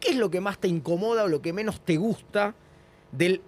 ¿Qué 0.00 0.10
es 0.10 0.16
lo 0.16 0.30
que 0.30 0.40
más 0.40 0.58
te 0.58 0.68
incomoda 0.68 1.24
o 1.24 1.28
lo 1.28 1.40
que 1.40 1.52
menos 1.52 1.80
te 1.80 1.96
gusta 1.96 2.54
del 3.12 3.40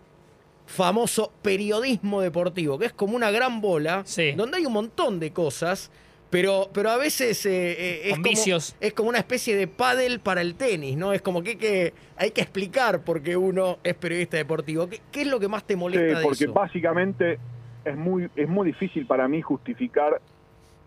famoso 0.66 1.32
periodismo 1.42 2.20
deportivo? 2.20 2.78
Que 2.78 2.86
es 2.86 2.92
como 2.92 3.16
una 3.16 3.30
gran 3.30 3.60
bola, 3.60 4.02
Sí. 4.06 4.32
donde 4.32 4.58
hay 4.58 4.66
un 4.66 4.72
montón 4.72 5.20
de 5.20 5.32
cosas, 5.32 5.90
pero, 6.34 6.68
pero 6.72 6.90
a 6.90 6.96
veces 6.96 7.46
eh, 7.46 7.52
eh, 7.52 8.10
es, 8.10 8.16
como, 8.16 8.56
es 8.80 8.92
como 8.92 9.08
una 9.08 9.18
especie 9.18 9.54
de 9.54 9.68
pádel 9.68 10.18
para 10.18 10.40
el 10.40 10.56
tenis, 10.56 10.96
¿no? 10.96 11.12
Es 11.12 11.22
como 11.22 11.44
que, 11.44 11.50
hay 11.50 11.56
que 11.56 11.94
hay 12.16 12.30
que 12.32 12.40
explicar 12.40 13.04
por 13.04 13.22
qué 13.22 13.36
uno 13.36 13.78
es 13.84 13.94
periodista 13.94 14.36
deportivo. 14.36 14.88
¿Qué, 14.88 15.00
qué 15.12 15.20
es 15.20 15.28
lo 15.28 15.38
que 15.38 15.46
más 15.46 15.62
te 15.62 15.76
molesta 15.76 16.08
Sí, 16.08 16.14
de 16.16 16.22
porque 16.24 16.44
eso? 16.46 16.52
básicamente 16.52 17.38
es 17.84 17.96
muy, 17.96 18.28
es 18.34 18.48
muy 18.48 18.66
difícil 18.66 19.06
para 19.06 19.28
mí 19.28 19.42
justificar 19.42 20.20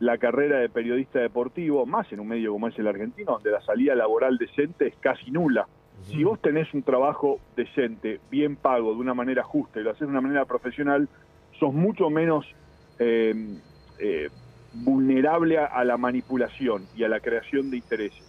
la 0.01 0.17
carrera 0.17 0.59
de 0.59 0.67
periodista 0.67 1.19
deportivo, 1.19 1.85
más 1.85 2.11
en 2.11 2.19
un 2.19 2.27
medio 2.27 2.51
como 2.51 2.67
es 2.67 2.77
el 2.77 2.87
argentino, 2.87 3.31
donde 3.31 3.51
la 3.51 3.61
salida 3.61 3.95
laboral 3.95 4.37
decente 4.37 4.87
es 4.87 4.95
casi 4.99 5.31
nula. 5.31 5.65
Si 6.07 6.25
vos 6.25 6.41
tenés 6.41 6.73
un 6.73 6.83
trabajo 6.83 7.39
decente, 7.55 8.19
bien 8.29 8.57
pago, 8.57 8.93
de 8.93 8.99
una 8.99 9.13
manera 9.13 9.43
justa 9.43 9.79
y 9.79 9.83
lo 9.83 9.91
haces 9.91 10.01
de 10.01 10.07
una 10.07 10.19
manera 10.19 10.43
profesional, 10.43 11.07
sos 11.57 11.73
mucho 11.73 12.09
menos 12.09 12.45
eh, 12.99 13.33
eh, 13.99 14.27
vulnerable 15.07 15.57
a, 15.57 15.83
la 15.85 15.95
manipulación 15.95 16.85
y 16.93 17.05
a 17.05 17.07
la 17.07 17.21
creación 17.21 17.71
de 17.71 17.77
intereses. 17.77 18.25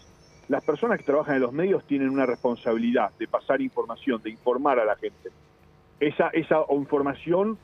Las 0.47 0.63
personas 0.65 0.99
que 0.99 1.05
trabajan 1.05 1.35
en 1.35 1.43
los 1.43 1.53
medios 1.53 1.85
tienen 1.85 2.09
una 2.09 2.25
responsabilidad 2.25 3.11
de 3.19 3.27
pasar 3.27 3.61
información, 3.61 4.23
de 4.23 4.31
informar 4.31 4.79
a 4.79 4.85
la 4.85 4.95
gente. 4.95 5.31
Esa, 5.99 6.29
esa 6.29 6.59
información, 6.71 7.59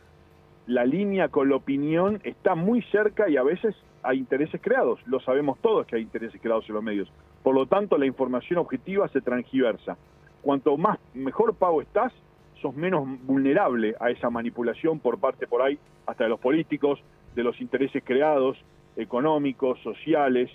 la 0.67 0.85
línea 0.85 1.29
con 1.29 1.49
la 1.49 1.55
opinión 1.55 2.21
está 2.25 2.57
muy 2.57 2.83
cerca 2.91 3.29
y 3.29 3.37
a 3.37 3.45
veces 3.45 3.77
hay 4.03 4.19
intereses 4.19 4.61
creados. 4.61 4.99
Lo 5.07 5.21
sabemos 5.21 5.59
todos 5.61 5.87
que 5.87 5.95
hay 5.95 6.03
intereses 6.03 6.41
creados 6.41 6.69
en 6.69 6.75
los 6.75 6.83
medios. 6.83 7.09
Por 7.45 7.55
lo 7.55 7.67
tanto, 7.67 7.97
la 7.97 8.07
información 8.07 8.59
objetiva 8.59 9.07
se 9.09 9.21
transgiversa. 9.21 9.97
Cuanto 10.43 10.77
más 10.77 10.99
mejor 11.15 11.55
pago 11.55 11.83
estás, 11.83 12.13
sos 12.61 12.75
menos 12.75 13.07
vulnerable 13.23 13.95
a 14.01 14.11
esa 14.11 14.29
manipulación 14.29 14.99
por 14.99 15.21
parte 15.21 15.47
por 15.47 15.63
ahí, 15.63 15.79
hasta 16.05 16.25
de 16.25 16.31
los 16.31 16.41
políticos, 16.41 17.01
de 17.37 17.45
los 17.45 17.61
intereses 17.61 18.03
creados, 18.05 18.59
económicos, 18.97 19.79
sociales, 19.83 20.51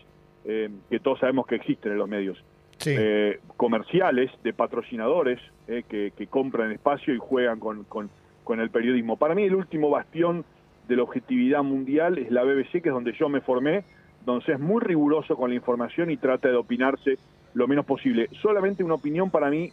eh, 0.46 0.69
que 0.89 1.00
todos 1.00 1.19
sabemos 1.19 1.46
que 1.48 1.55
existen 1.55 1.91
en 1.93 1.98
los 1.98 2.10
medios 2.10 2.43
Sí. 2.77 2.96
eh, 2.98 3.39
comerciales, 3.58 4.31
de 4.41 4.53
patrocinadores 4.53 5.39
eh, 5.67 5.84
que, 5.88 6.13
que 6.17 6.27
compran 6.27 6.72
espacio 6.72 7.13
y 7.13 7.17
juegan 7.17 7.60
con, 7.60 7.84
con- 7.84 8.10
con 8.46 8.62
el 8.62 8.69
periodismo. 8.69 9.17
Para 9.17 9.36
mí 9.36 9.43
el 9.43 9.53
último 9.53 9.89
bastión 9.89 10.46
de 10.88 10.96
la 10.96 11.03
objetividad 11.03 11.62
mundial 11.62 12.17
es 12.17 12.31
la 12.31 12.43
BBC, 12.43 12.81
que 12.81 12.89
es 12.89 12.93
donde 12.93 13.12
yo 13.13 13.27
me 13.29 13.41
formé, 13.41 13.84
donde 14.25 14.53
es 14.53 14.60
muy 14.60 14.81
riguroso 14.81 15.36
con 15.36 15.50
la 15.50 15.55
información 15.58 16.10
y 16.10 16.17
trata 16.17 16.48
de 16.48 16.55
opinarse 16.55 17.17
lo 17.53 17.67
menos 17.67 17.86
posible. 17.86 18.29
Solamente 18.41 18.84
una 18.84 18.96
opinión 18.96 19.29
para 19.29 19.50
mí 19.50 19.72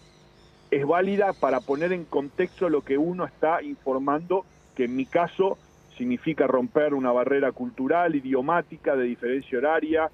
es 0.71 0.85
válida 0.85 1.33
para 1.33 1.61
poner 1.61 1.93
en 1.93 2.05
contexto 2.05 2.69
lo 2.69 2.83
que 2.83 2.99
uno 2.99 3.25
está 3.25 3.63
informando, 3.63 4.45
que 4.75 4.85
en 4.85 4.97
mi 4.97 5.07
caso 5.07 5.59
significa 5.97 6.47
romper 6.47 6.95
una 6.95 7.13
barrera 7.13 7.53
cultural, 7.53 8.15
idiomática, 8.15 8.95
de 8.97 9.05
diferencia 9.05 9.59
horaria 9.59 10.11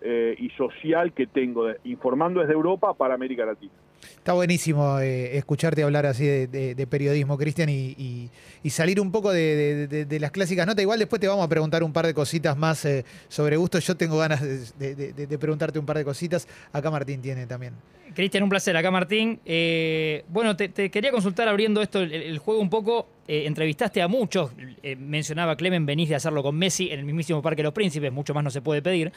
eh, 0.00 0.34
y 0.38 0.50
social 0.50 1.12
que 1.12 1.26
tengo, 1.26 1.66
de- 1.66 1.78
informando 1.84 2.40
desde 2.40 2.52
Europa 2.52 2.94
para 2.94 3.14
América 3.14 3.44
Latina. 3.46 3.72
Está 4.02 4.34
buenísimo 4.34 4.98
eh, 5.00 5.36
escucharte 5.38 5.82
hablar 5.82 6.04
así 6.04 6.26
de, 6.26 6.46
de- 6.46 6.74
de 6.74 6.86
periodismo, 6.86 7.38
Cristian, 7.38 7.70
y, 7.70 7.94
y- 7.96 8.30
y 8.62 8.70
salir 8.70 9.00
un 9.00 9.10
poco 9.10 9.32
de, 9.32 9.56
de- 9.56 9.86
de- 9.86 10.04
de 10.04 10.20
las 10.20 10.30
clásicas 10.30 10.66
notas. 10.66 10.82
Igual 10.82 10.98
después 10.98 11.20
te 11.20 11.28
vamos 11.28 11.44
a 11.44 11.48
preguntar 11.48 11.82
un 11.82 11.92
par 11.92 12.04
de 12.06 12.12
cositas 12.12 12.54
más 12.56 12.84
eh, 12.84 13.04
sobre 13.28 13.56
gusto. 13.56 13.78
Yo 13.78 13.96
tengo 13.96 14.18
ganas 14.18 14.42
de, 14.78 14.94
de- 14.94 15.12
de- 15.14 15.26
de 15.26 15.38
preguntarte 15.38 15.78
un 15.78 15.86
par 15.86 15.96
de 15.96 16.04
cositas. 16.04 16.46
Acá 16.72 16.90
Martín 16.90 17.22
tiene 17.22 17.46
también. 17.46 17.72
Cristian, 18.14 18.42
un 18.44 18.50
placer. 18.50 18.76
Acá 18.76 18.90
Martín. 18.90 19.40
Eh, 19.46 20.24
bueno, 20.28 20.54
te, 20.54 20.68
te 20.68 20.90
quería 20.90 21.10
consultar 21.10 21.48
abriendo 21.48 21.80
esto, 21.80 22.00
el, 22.00 22.12
el 22.12 22.38
juego 22.38 22.60
un 22.60 22.68
poco. 22.70 23.08
Eh, 23.26 23.46
entrevistaste 23.46 24.02
a 24.02 24.08
muchos. 24.08 24.52
eh, 24.82 24.96
mencionaba 24.96 25.56
Clemen, 25.56 25.86
venís 25.86 26.08
de 26.08 26.14
hacerlo 26.14 26.42
con 26.42 26.56
Messi 26.56 26.90
en 26.90 27.00
el 27.00 27.04
mismísimo 27.06 27.40
Parque 27.40 27.58
de 27.58 27.64
los 27.64 27.72
Príncipes. 27.72 28.12
Mucho 28.12 28.34
más 28.34 28.44
no 28.44 28.50
se 28.50 28.60
puede 28.60 28.82
pedir. 28.82 29.12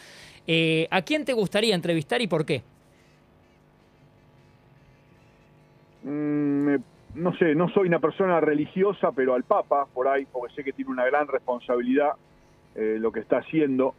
Eh, 0.46 0.88
¿A 0.92 1.02
quién 1.02 1.26
te 1.26 1.34
gustaría 1.34 1.76
entrevistar 1.76 2.22
y 2.22 2.28
por 2.28 2.46
qué? 2.46 2.62
Mm, 6.04 6.76
no 7.16 7.36
sé, 7.38 7.54
no 7.54 7.68
soy 7.70 7.88
una 7.88 8.00
persona 8.00 8.40
religiosa, 8.40 9.12
pero 9.12 9.34
al 9.34 9.44
Papa, 9.44 9.88
por 9.94 10.08
ahí, 10.08 10.26
porque 10.32 10.54
sé 10.56 10.64
que 10.64 10.72
tiene 10.72 10.92
una 10.92 11.06
gran 11.06 11.28
responsabilidad 11.28 12.12
lo 12.76 13.12
que 13.12 13.22
está 13.22 13.40
haciendo. 13.40 13.96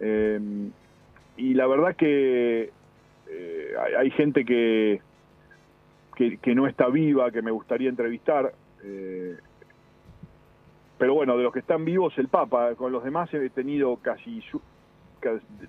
Y 0.00 1.54
la 1.54 1.66
verdad 1.66 1.96
que 1.96 2.70
hay, 3.98 4.10
gente 4.12 4.44
que, 4.44 5.00
que 6.14 6.54
no 6.54 6.68
está 6.68 6.86
viva, 6.86 7.32
que 7.32 7.42
me 7.42 7.50
gustaría 7.50 7.88
entrevistar. 7.88 8.52
Eh, 8.84 9.36
pero 10.98 11.14
bueno, 11.14 11.36
de 11.36 11.44
los 11.44 11.52
que 11.52 11.60
están 11.60 11.84
vivos, 11.84 12.16
el 12.18 12.28
Papa. 12.28 12.74
Con 12.74 12.90
los 12.92 13.04
demás 13.04 13.32
he 13.32 13.50
tenido 13.50 13.96
casi 13.96 14.40
su- 14.50 14.60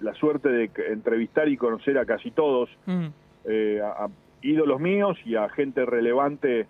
la 0.02 0.14
suerte 0.16 0.50
de 0.50 0.72
entrevistar 0.90 1.48
y 1.50 1.58
conocer 1.58 1.98
a 1.98 2.06
casi 2.06 2.32
todos 2.32 2.70
Mm. 2.86 3.08
eh, 3.46 3.80
a, 3.84 4.06
a 4.06 4.10
ídolos 4.42 4.80
míos 4.80 5.18
y 5.26 5.36
a 5.36 5.50
gente 5.50 5.86
relevante 5.86 6.68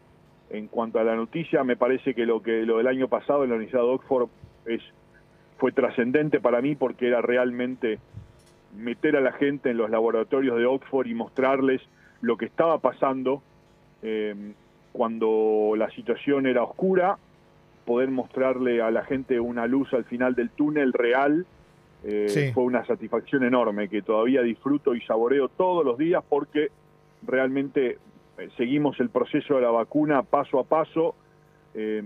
en 0.49 0.67
cuanto 0.67 0.99
a 0.99 1.03
la 1.03 1.15
noticia. 1.15 1.63
Me 1.63 1.77
parece 1.77 2.13
que 2.13 2.25
lo 2.25 2.41
que 2.41 2.65
lo 2.65 2.77
del 2.77 2.87
año 2.87 3.07
pasado 3.07 3.43
en 3.43 3.49
la 3.51 3.55
Universidad 3.55 3.83
de 3.83 3.89
Oxford 3.89 4.29
es 4.65 4.81
fue 5.57 5.71
trascendente 5.73 6.39
para 6.39 6.61
mí 6.61 6.75
porque 6.75 7.07
era 7.07 7.21
realmente 7.21 7.99
meter 8.77 9.15
a 9.17 9.21
la 9.21 9.33
gente 9.33 9.69
en 9.71 9.77
los 9.77 9.89
laboratorios 9.89 10.57
de 10.57 10.65
Oxford 10.65 11.07
y 11.07 11.13
mostrarles 11.13 11.81
lo 12.21 12.37
que 12.37 12.45
estaba 12.45 12.77
pasando 12.79 13.41
eh, 14.01 14.53
cuando 14.91 15.73
la 15.77 15.89
situación 15.91 16.45
era 16.45 16.63
oscura, 16.63 17.17
poder 17.85 18.11
mostrarle 18.11 18.81
a 18.81 18.91
la 18.91 19.03
gente 19.03 19.39
una 19.39 19.65
luz 19.65 19.93
al 19.93 20.05
final 20.05 20.35
del 20.35 20.49
túnel 20.51 20.93
real. 20.93 21.45
eh, 22.03 22.27
Sí. 22.29 22.51
Fue 22.53 22.63
una 22.63 22.85
satisfacción 22.85 23.43
enorme 23.43 23.89
que 23.89 24.01
todavía 24.01 24.41
disfruto 24.41 24.95
y 24.95 25.01
saboreo 25.01 25.49
todos 25.49 25.83
los 25.85 25.97
días 25.97 26.23
porque 26.29 26.69
realmente 27.25 27.97
eh, 28.37 28.49
seguimos 28.57 28.99
el 28.99 29.09
proceso 29.09 29.55
de 29.55 29.61
la 29.61 29.71
vacuna 29.71 30.23
paso 30.23 30.59
a 30.59 30.63
paso. 30.63 31.15
eh, 31.73 32.03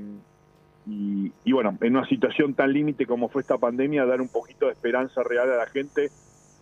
y, 0.86 1.32
y 1.46 1.52
bueno, 1.54 1.78
en 1.80 1.96
una 1.96 2.06
situación 2.08 2.56
tan 2.56 2.74
límite 2.74 3.06
como 3.06 3.30
fue 3.30 3.42
esta 3.42 3.58
pandemia, 3.58 4.06
dar 4.06 4.20
un 4.20 4.28
poquito 4.28 4.66
de 4.66 4.74
esperanza 4.74 5.24
real 5.24 5.50
a 5.52 5.56
la 5.56 5.68
gente 5.68 6.10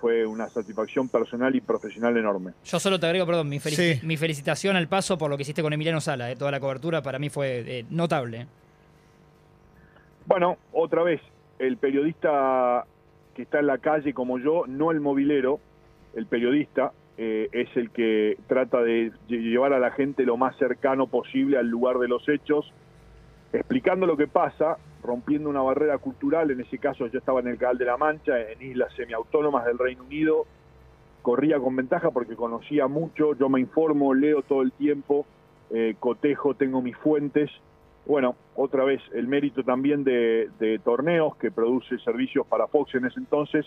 fue 0.01 0.25
una 0.25 0.49
satisfacción 0.49 1.07
personal 1.07 1.55
y 1.55 1.61
profesional 1.61 2.17
enorme. 2.17 2.53
Yo 2.65 2.79
solo 2.79 2.99
te 2.99 3.05
agrego, 3.05 3.27
perdón, 3.27 3.47
mi, 3.47 3.59
felici- 3.59 3.99
Sí. 3.99 4.05
mi 4.05 4.17
felicitación 4.17 4.75
al 4.75 4.87
paso 4.87 5.17
por 5.17 5.29
lo 5.29 5.37
que 5.37 5.43
hiciste 5.43 5.61
con 5.61 5.71
Emiliano 5.71 6.01
Sala. 6.01 6.31
eh, 6.31 6.35
toda 6.35 6.49
la 6.51 6.59
cobertura 6.59 7.01
para 7.03 7.19
mí 7.19 7.29
fue 7.29 7.63
eh, 7.79 7.85
notable. 7.91 8.47
Bueno, 10.25 10.57
otra 10.73 11.03
vez, 11.03 11.21
el 11.59 11.77
periodista 11.77 12.85
que 13.35 13.43
está 13.43 13.59
en 13.59 13.67
la 13.67 13.77
calle 13.77 14.13
como 14.13 14.39
yo, 14.39 14.63
no 14.67 14.91
el 14.91 14.99
movilero, 14.99 15.59
el 16.15 16.25
periodista 16.25 16.91
eh, 17.17 17.49
es 17.51 17.69
el 17.75 17.91
que 17.91 18.37
trata 18.47 18.81
de 18.81 19.11
lle- 19.29 19.41
llevar 19.41 19.73
a 19.73 19.79
la 19.79 19.91
gente 19.91 20.23
lo 20.23 20.37
más 20.37 20.55
cercano 20.57 21.07
posible 21.07 21.57
al 21.57 21.67
lugar 21.67 21.97
de 21.99 22.07
los 22.07 22.27
hechos, 22.27 22.71
explicando 23.53 24.05
lo 24.07 24.17
que 24.17 24.27
pasa, 24.27 24.77
rompiendo 25.01 25.49
una 25.49 25.61
barrera 25.61 25.97
cultural, 25.97 26.51
en 26.51 26.61
ese 26.61 26.77
caso 26.77 27.07
yo 27.07 27.19
estaba 27.19 27.39
en 27.39 27.47
el 27.47 27.57
Canal 27.57 27.77
de 27.77 27.85
la 27.85 27.97
Mancha, 27.97 28.39
en 28.39 28.61
islas 28.61 28.93
semiautónomas 28.95 29.65
del 29.65 29.77
Reino 29.77 30.03
Unido, 30.03 30.45
corría 31.21 31.59
con 31.59 31.75
ventaja 31.75 32.11
porque 32.11 32.35
conocía 32.35 32.87
mucho, 32.87 33.35
yo 33.35 33.49
me 33.49 33.59
informo, 33.59 34.13
leo 34.13 34.41
todo 34.41 34.61
el 34.61 34.71
tiempo, 34.71 35.25
eh, 35.69 35.95
cotejo, 35.99 36.55
tengo 36.55 36.81
mis 36.81 36.97
fuentes, 36.97 37.49
bueno, 38.05 38.35
otra 38.55 38.83
vez, 38.83 39.01
el 39.13 39.27
mérito 39.27 39.63
también 39.63 40.03
de, 40.03 40.79
torneos 40.83 41.35
que 41.37 41.51
produce 41.51 41.99
servicios 41.99 42.45
para 42.47 42.67
Fox 42.67 42.95
en 42.95 43.05
ese 43.05 43.19
entonces, 43.19 43.65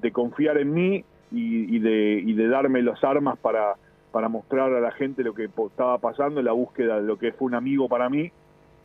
de 0.00 0.12
confiar 0.12 0.58
en 0.58 0.72
mí 0.72 1.04
y, 1.32 1.78
de, 1.78 2.22
y 2.24 2.32
de 2.34 2.48
darme 2.48 2.82
las 2.82 3.02
armas 3.04 3.38
para, 3.38 3.76
para 4.12 4.28
mostrar 4.28 4.72
a 4.72 4.80
la 4.80 4.90
gente 4.92 5.22
lo 5.22 5.34
que 5.34 5.44
estaba 5.44 5.98
pasando 5.98 6.42
la 6.42 6.52
búsqueda 6.52 7.00
de 7.00 7.06
lo 7.06 7.18
que 7.18 7.32
fue 7.32 7.46
un 7.46 7.54
amigo 7.54 7.88
para 7.88 8.08
mí, 8.08 8.30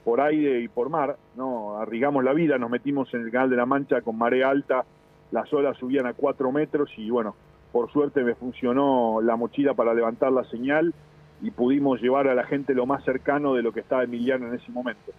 por 0.05 0.21
aire 0.21 0.61
y 0.61 0.67
por 0.67 0.89
mar, 0.89 1.17
¿no? 1.35 1.77
Arriesgamos 1.79 2.23
la 2.23 2.31
vida, 2.31 2.59
nos 2.59 2.69
metimos 2.69 3.11
en 3.15 3.21
el 3.21 3.31
Canal 3.31 3.49
de 3.49 3.55
la 3.57 3.65
Mancha 3.65 4.01
con 4.01 4.17
marea 4.17 4.51
alta, 4.51 4.85
las 5.31 5.51
olas 5.51 5.75
subían 5.77 6.05
a 6.05 6.13
cuatro 6.13 6.51
metros 6.51 6.91
y 6.95 7.09
bueno, 7.09 7.35
por 7.71 7.91
suerte 7.91 8.23
me 8.23 8.35
funcionó 8.35 9.19
la 9.21 9.35
mochila 9.35 9.73
para 9.73 9.95
levantar 9.95 10.31
la 10.31 10.43
señal 10.45 10.93
y 11.41 11.49
pudimos 11.49 11.99
llevar 12.01 12.27
a 12.27 12.35
la 12.35 12.45
gente 12.45 12.75
lo 12.75 12.85
más 12.85 13.03
cercano 13.03 13.55
de 13.55 13.63
lo 13.63 13.73
que 13.73 13.79
estaba 13.79 14.03
Emiliano 14.03 14.47
en 14.47 14.53
ese 14.53 14.71
momento. 14.71 15.11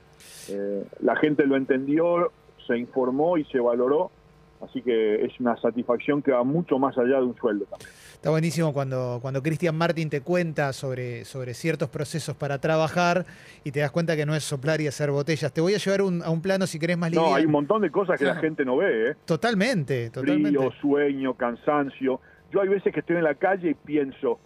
Eh, 0.48 0.86
la 1.00 1.16
gente 1.16 1.44
lo 1.46 1.56
entendió, 1.56 2.30
se 2.66 2.78
informó 2.78 3.38
y 3.38 3.44
se 3.46 3.58
valoró, 3.58 4.12
así 4.60 4.82
que 4.82 5.24
es 5.24 5.38
una 5.40 5.56
satisfacción 5.60 6.22
que 6.22 6.32
va 6.32 6.42
mucho 6.44 6.78
más 6.78 6.96
allá 6.98 7.16
de 7.18 7.24
un 7.24 7.36
sueldo 7.36 7.64
también. 7.66 7.90
Está 8.14 8.30
buenísimo 8.30 8.72
cuando, 8.72 9.18
cuando 9.22 9.42
Cristian 9.42 9.76
Martin 9.76 10.08
te 10.10 10.20
cuenta 10.22 10.72
sobre, 10.72 11.24
sobre 11.24 11.54
ciertos 11.54 11.88
procesos 11.88 12.34
para 12.36 12.58
trabajar 12.58 13.24
y 13.64 13.70
te 13.70 13.80
das 13.80 13.90
cuenta 13.90 14.16
que 14.16 14.24
no 14.26 14.34
es 14.34 14.42
soplar 14.42 14.80
y 14.80 14.86
hacer 14.86 15.10
botellas. 15.10 15.52
Te 15.52 15.60
voy 15.60 15.74
a 15.74 15.78
llevar 15.78 16.02
un- 16.02 16.22
a 16.22 16.30
un 16.30 16.40
plano, 16.42 16.66
si 16.66 16.78
querés, 16.78 16.96
más 16.98 17.10
liviano. 17.10 17.30
No, 17.30 17.36
hay 17.36 17.44
un 17.44 17.52
montón 17.52 17.82
de 17.82 17.90
cosas 17.90 18.18
que 18.18 18.24
la 18.24 18.36
gente 18.36 18.64
no 18.64 18.78
ve, 18.78 19.10
¿eh? 19.10 19.14
Totalmente, 19.24 20.10
totalmente. 20.10 20.58
Frío, 20.58 20.72
sueño, 20.80 21.34
cansancio. 21.34 22.20
Yo 22.50 22.60
hay 22.62 22.68
veces 22.68 22.92
que 22.92 23.00
estoy 23.00 23.16
en 23.16 23.24
la 23.24 23.34
calle 23.34 23.70
y 23.70 23.74
pienso, 23.74 24.38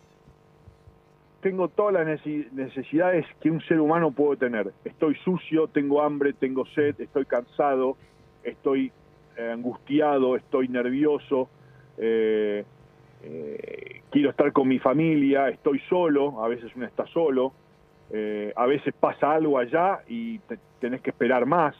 tengo 1.42 1.68
todas 1.68 1.94
las 1.94 2.06
necesi- 2.06 2.50
necesidades 2.52 3.24
que 3.40 3.50
un 3.50 3.60
ser 3.62 3.80
humano 3.80 4.10
puede 4.10 4.36
tener. 4.36 4.72
Estoy 4.84 5.14
sucio, 5.24 5.68
tengo 5.68 6.02
hambre, 6.02 6.32
tengo 6.34 6.66
sed, 6.74 7.00
estoy 7.00 7.24
cansado, 7.24 7.96
estoy 8.42 8.92
angustiado, 9.38 10.36
estoy 10.36 10.68
nervioso, 10.68 11.48
eh, 11.98 12.64
eh, 13.22 14.00
quiero 14.10 14.30
estar 14.30 14.52
con 14.52 14.66
mi 14.68 14.78
familia, 14.78 15.48
estoy 15.48 15.78
solo, 15.88 16.42
a 16.44 16.48
veces 16.48 16.70
uno 16.74 16.86
está 16.86 17.06
solo, 17.06 17.52
eh, 18.12 18.52
a 18.56 18.66
veces 18.66 18.92
pasa 18.98 19.32
algo 19.32 19.58
allá 19.58 20.00
y 20.08 20.38
te- 20.40 20.58
tenés 20.80 21.00
que 21.00 21.10
esperar 21.10 21.46
más, 21.46 21.76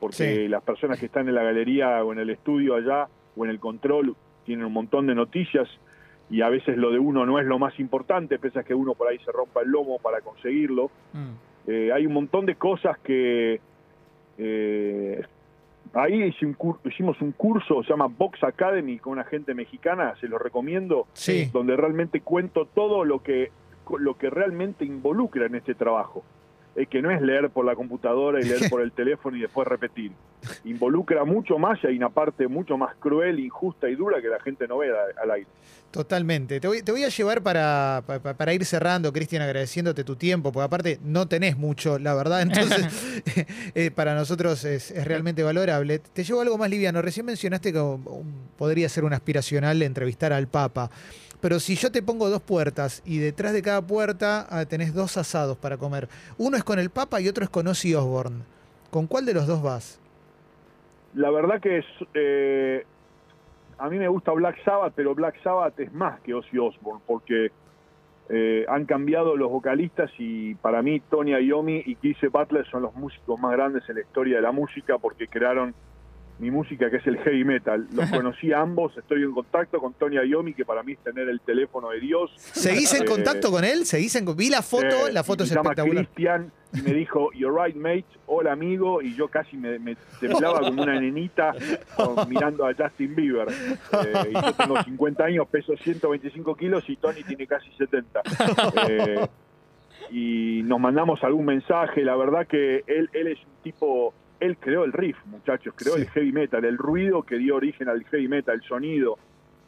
porque 0.00 0.16
Sí. 0.16 0.48
las 0.48 0.62
personas 0.62 0.98
que 0.98 1.06
están 1.06 1.28
en 1.28 1.34
la 1.34 1.42
galería 1.44 2.04
o 2.04 2.12
en 2.12 2.18
el 2.18 2.30
estudio 2.30 2.74
allá 2.74 3.08
o 3.36 3.44
en 3.44 3.50
el 3.50 3.60
control 3.60 4.14
tienen 4.44 4.64
un 4.66 4.72
montón 4.72 5.06
de 5.06 5.14
noticias 5.14 5.68
y 6.28 6.42
a 6.42 6.48
veces 6.48 6.76
lo 6.76 6.90
de 6.90 6.98
uno 6.98 7.24
no 7.24 7.38
es 7.38 7.46
lo 7.46 7.58
más 7.58 7.78
importante, 7.78 8.38
pese 8.38 8.58
a 8.58 8.62
que 8.64 8.74
uno 8.74 8.94
por 8.94 9.06
ahí 9.08 9.18
se 9.18 9.30
rompa 9.32 9.62
el 9.62 9.68
lomo 9.70 9.98
para 9.98 10.20
conseguirlo. 10.20 10.90
Mm. 11.12 11.30
Eh, 11.68 11.92
hay 11.92 12.06
un 12.06 12.12
montón 12.14 12.46
de 12.46 12.56
cosas 12.56 12.98
que... 12.98 13.60
ahí 15.94 16.22
hice 16.24 16.46
un 16.46 16.56
cur- 16.56 16.78
hicimos 16.84 17.20
un 17.20 17.32
curso, 17.32 17.82
se 17.82 17.90
llama 17.90 18.06
Box 18.06 18.42
Academy, 18.44 18.98
con 18.98 19.12
una 19.14 19.24
gente 19.24 19.54
mexicana, 19.54 20.14
se 20.20 20.28
lo 20.28 20.38
recomiendo, 20.38 21.06
Sí. 21.12 21.50
donde 21.52 21.76
realmente 21.76 22.20
cuento 22.20 22.66
todo 22.66 23.04
lo 23.04 23.22
que, 23.22 23.50
lo 23.98 24.16
que 24.16 24.30
realmente 24.30 24.84
involucra 24.84 25.46
en 25.46 25.54
este 25.56 25.74
trabajo. 25.74 26.22
Es 26.74 26.88
que 26.88 27.02
no 27.02 27.10
es 27.10 27.20
leer 27.20 27.50
por 27.50 27.64
la 27.66 27.74
computadora 27.76 28.40
y 28.40 28.44
leer 28.44 28.62
por 28.70 28.80
el 28.80 28.92
teléfono 28.92 29.36
y 29.36 29.40
después 29.40 29.68
repetir. 29.68 30.12
Involucra 30.64 31.24
mucho 31.24 31.58
más 31.58 31.78
y 31.84 31.88
hay 31.88 31.96
una 31.96 32.08
parte 32.08 32.48
mucho 32.48 32.76
más 32.78 32.94
cruel, 32.96 33.38
injusta 33.40 33.88
y 33.88 33.94
dura 33.94 34.20
que 34.22 34.28
la 34.28 34.40
gente 34.40 34.66
no 34.66 34.78
ve 34.78 34.88
al 35.22 35.30
aire. 35.30 35.46
Totalmente. 35.90 36.58
Te 36.58 36.66
voy, 36.68 36.82
te 36.82 36.90
voy 36.90 37.04
a 37.04 37.08
llevar 37.10 37.42
para, 37.42 38.02
pa- 38.06 38.18
pa- 38.18 38.32
para 38.34 38.54
ir 38.54 38.64
cerrando, 38.64 39.12
Cristian, 39.12 39.42
agradeciéndote 39.42 40.04
tu 40.04 40.16
tiempo, 40.16 40.50
porque 40.50 40.64
aparte 40.64 40.98
no 41.04 41.28
tenés 41.28 41.58
mucho, 41.58 41.98
la 41.98 42.14
verdad, 42.14 42.40
entonces 42.42 42.86
eh, 43.74 43.90
para 43.90 44.14
nosotros 44.14 44.64
es, 44.64 44.90
es 44.90 45.06
realmente 45.06 45.42
valorable. 45.42 45.98
Te 45.98 46.24
llevo 46.24 46.40
algo 46.40 46.56
más 46.56 46.70
liviano. 46.70 47.02
Recién 47.02 47.26
mencionaste 47.26 47.74
que 47.74 47.96
podría 48.56 48.88
ser 48.88 49.04
un 49.04 49.12
aspiracional 49.12 49.82
entrevistar 49.82 50.32
al 50.32 50.48
Papa, 50.48 50.90
pero 51.42 51.58
si 51.58 51.74
yo 51.74 51.90
te 51.90 52.02
pongo 52.02 52.30
dos 52.30 52.40
puertas 52.40 53.02
y 53.04 53.18
detrás 53.18 53.52
de 53.52 53.62
cada 53.62 53.82
puerta 53.82 54.46
ah, 54.48 54.64
tenés 54.64 54.94
dos 54.94 55.16
asados 55.16 55.58
para 55.58 55.76
comer, 55.76 56.08
uno 56.38 56.56
es 56.56 56.62
con 56.62 56.78
el 56.78 56.88
Papa 56.88 57.20
y 57.20 57.28
otro 57.28 57.42
es 57.42 57.50
con 57.50 57.66
Ozzy 57.66 57.94
Osbourne, 57.94 58.44
¿con 58.90 59.08
cuál 59.08 59.26
de 59.26 59.34
los 59.34 59.48
dos 59.48 59.60
vas? 59.60 60.00
La 61.14 61.30
verdad 61.30 61.60
que 61.60 61.78
es, 61.78 61.84
eh, 62.14 62.86
a 63.76 63.90
mí 63.90 63.98
me 63.98 64.06
gusta 64.06 64.30
Black 64.30 64.64
Sabbath, 64.64 64.92
pero 64.94 65.16
Black 65.16 65.42
Sabbath 65.42 65.78
es 65.80 65.92
más 65.92 66.20
que 66.20 66.32
Ozzy 66.32 66.58
Osbourne, 66.58 67.02
porque 67.06 67.50
eh, 68.28 68.64
han 68.68 68.86
cambiado 68.86 69.36
los 69.36 69.50
vocalistas 69.50 70.12
y 70.18 70.54
para 70.54 70.80
mí 70.80 71.00
Tony 71.00 71.32
Iommi 71.32 71.82
y 71.84 71.96
Keith 71.96 72.30
Butler 72.30 72.64
son 72.70 72.82
los 72.82 72.94
músicos 72.94 73.38
más 73.40 73.50
grandes 73.50 73.82
en 73.88 73.96
la 73.96 74.02
historia 74.02 74.36
de 74.36 74.42
la 74.42 74.52
música 74.52 74.96
porque 74.98 75.26
crearon 75.26 75.74
mi 76.42 76.50
música 76.50 76.90
que 76.90 76.96
es 76.96 77.06
el 77.06 77.18
heavy 77.18 77.44
metal. 77.44 77.86
Los 77.94 78.10
conocí 78.10 78.52
a 78.52 78.60
ambos, 78.62 78.96
estoy 78.98 79.22
en 79.22 79.30
contacto 79.30 79.78
con 79.78 79.92
Tony 79.94 80.16
Iommi, 80.16 80.54
que 80.54 80.64
para 80.64 80.82
mí 80.82 80.94
es 80.94 80.98
tener 80.98 81.28
el 81.28 81.40
teléfono 81.40 81.90
de 81.90 82.00
Dios. 82.00 82.32
¿Seguís 82.36 82.92
en 82.94 83.04
Eh, 83.04 83.06
contacto 83.06 83.52
con 83.52 83.62
él? 83.64 83.86
¿Seguís 83.86 84.16
en... 84.16 84.26
Vi 84.36 84.50
la 84.50 84.60
foto, 84.60 85.06
Eh, 85.06 85.12
la 85.12 85.22
foto 85.22 85.44
es 85.44 85.50
se 85.50 85.54
espectacular. 85.54 86.04
Christian 86.04 86.50
y 86.74 86.80
me 86.82 86.94
dijo, 86.94 87.30
you're 87.34 87.54
right, 87.64 87.76
mate, 87.76 88.06
hola 88.26 88.50
amigo, 88.52 89.00
y 89.02 89.14
yo 89.14 89.28
casi 89.28 89.56
me, 89.56 89.78
me 89.78 89.94
temblaba 90.18 90.60
como 90.60 90.82
una 90.82 90.98
nenita 90.98 91.54
con- 91.94 92.28
mirando 92.28 92.66
a 92.66 92.74
Justin 92.74 93.14
Bieber. 93.14 93.46
Eh, 93.48 94.30
y 94.30 94.32
yo 94.32 94.52
tengo 94.54 94.82
50 94.82 95.24
años, 95.24 95.46
peso 95.48 95.76
125 95.76 96.56
kilos 96.56 96.82
y 96.90 96.96
Tony 96.96 97.22
tiene 97.22 97.46
casi 97.46 97.70
70. 97.78 98.20
Eh, 98.88 99.26
y 100.10 100.62
nos 100.64 100.80
mandamos 100.80 101.22
algún 101.22 101.44
mensaje, 101.44 102.02
la 102.02 102.16
verdad 102.16 102.46
que 102.48 102.82
él, 102.88 103.08
él 103.12 103.28
es 103.28 103.38
un 103.38 103.62
tipo, 103.62 104.12
él 104.42 104.56
creó 104.58 104.84
el 104.84 104.92
riff, 104.92 105.16
muchachos, 105.26 105.74
creó 105.76 105.94
Sí. 105.96 106.02
el 106.02 106.10
heavy 106.10 106.32
metal, 106.32 106.64
el 106.64 106.76
ruido 106.78 107.22
que 107.22 107.36
dio 107.36 107.56
origen 107.56 107.88
al 107.88 108.04
heavy 108.04 108.28
metal, 108.28 108.56
el 108.56 108.62
sonido. 108.68 109.18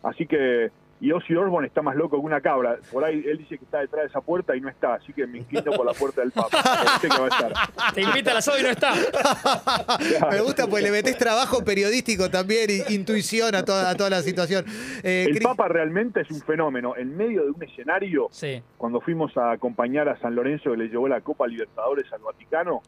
Así 0.02 0.26
que, 0.26 0.70
y 1.00 1.10
Ozzy 1.12 1.34
Osbourne 1.34 1.66
está 1.66 1.82
más 1.82 1.96
loco 1.96 2.18
que 2.18 2.24
una 2.24 2.40
cabra. 2.40 2.78
Por 2.92 3.04
ahí 3.04 3.22
él 3.26 3.38
dice 3.38 3.58
que 3.58 3.64
está 3.64 3.80
detrás 3.80 4.02
de 4.04 4.08
esa 4.08 4.20
puerta 4.20 4.54
y 4.56 4.60
no 4.60 4.68
está, 4.68 4.94
así 4.94 5.12
que 5.12 5.26
me 5.26 5.38
inclino 5.38 5.72
por 5.72 5.84
la 5.84 5.92
puerta 5.92 6.20
del 6.20 6.30
Papa. 6.30 6.62
Sé 7.00 7.08
que 7.08 7.18
va 7.18 7.24
a 7.24 7.28
estar. 7.28 7.52
Te 7.94 8.02
invita 8.02 8.30
al 8.30 8.36
asado 8.38 8.58
y 8.58 8.62
no 8.62 8.68
está. 8.68 8.92
Me 10.30 10.40
gusta 10.40 10.66
pues 10.66 10.82
le 10.82 10.90
metés 10.90 11.16
trabajo 11.18 11.64
periodístico 11.64 12.30
también 12.30 12.68
y 12.70 12.94
intuición 12.94 13.54
a 13.54 13.64
toda, 13.64 13.90
a 13.90 13.94
toda 13.94 14.10
la 14.10 14.22
situación. 14.22 14.64
Eh, 15.02 15.26
El 15.30 15.40
Papa 15.40 15.68
realmente 15.68 16.20
es 16.20 16.30
un 16.30 16.40
fenómeno. 16.40 16.94
En 16.96 17.16
medio 17.16 17.44
de 17.44 17.50
un 17.50 17.62
escenario, 17.62 18.28
Sí. 18.30 18.62
cuando 18.76 19.00
fuimos 19.00 19.36
a 19.36 19.52
acompañar 19.52 20.08
a 20.08 20.18
San 20.20 20.34
Lorenzo 20.34 20.70
que 20.72 20.76
le 20.76 20.88
llevó 20.88 21.08
la 21.08 21.20
Copa 21.20 21.46
Libertadores 21.46 22.10
al 22.12 22.20
Vaticano, 22.20 22.82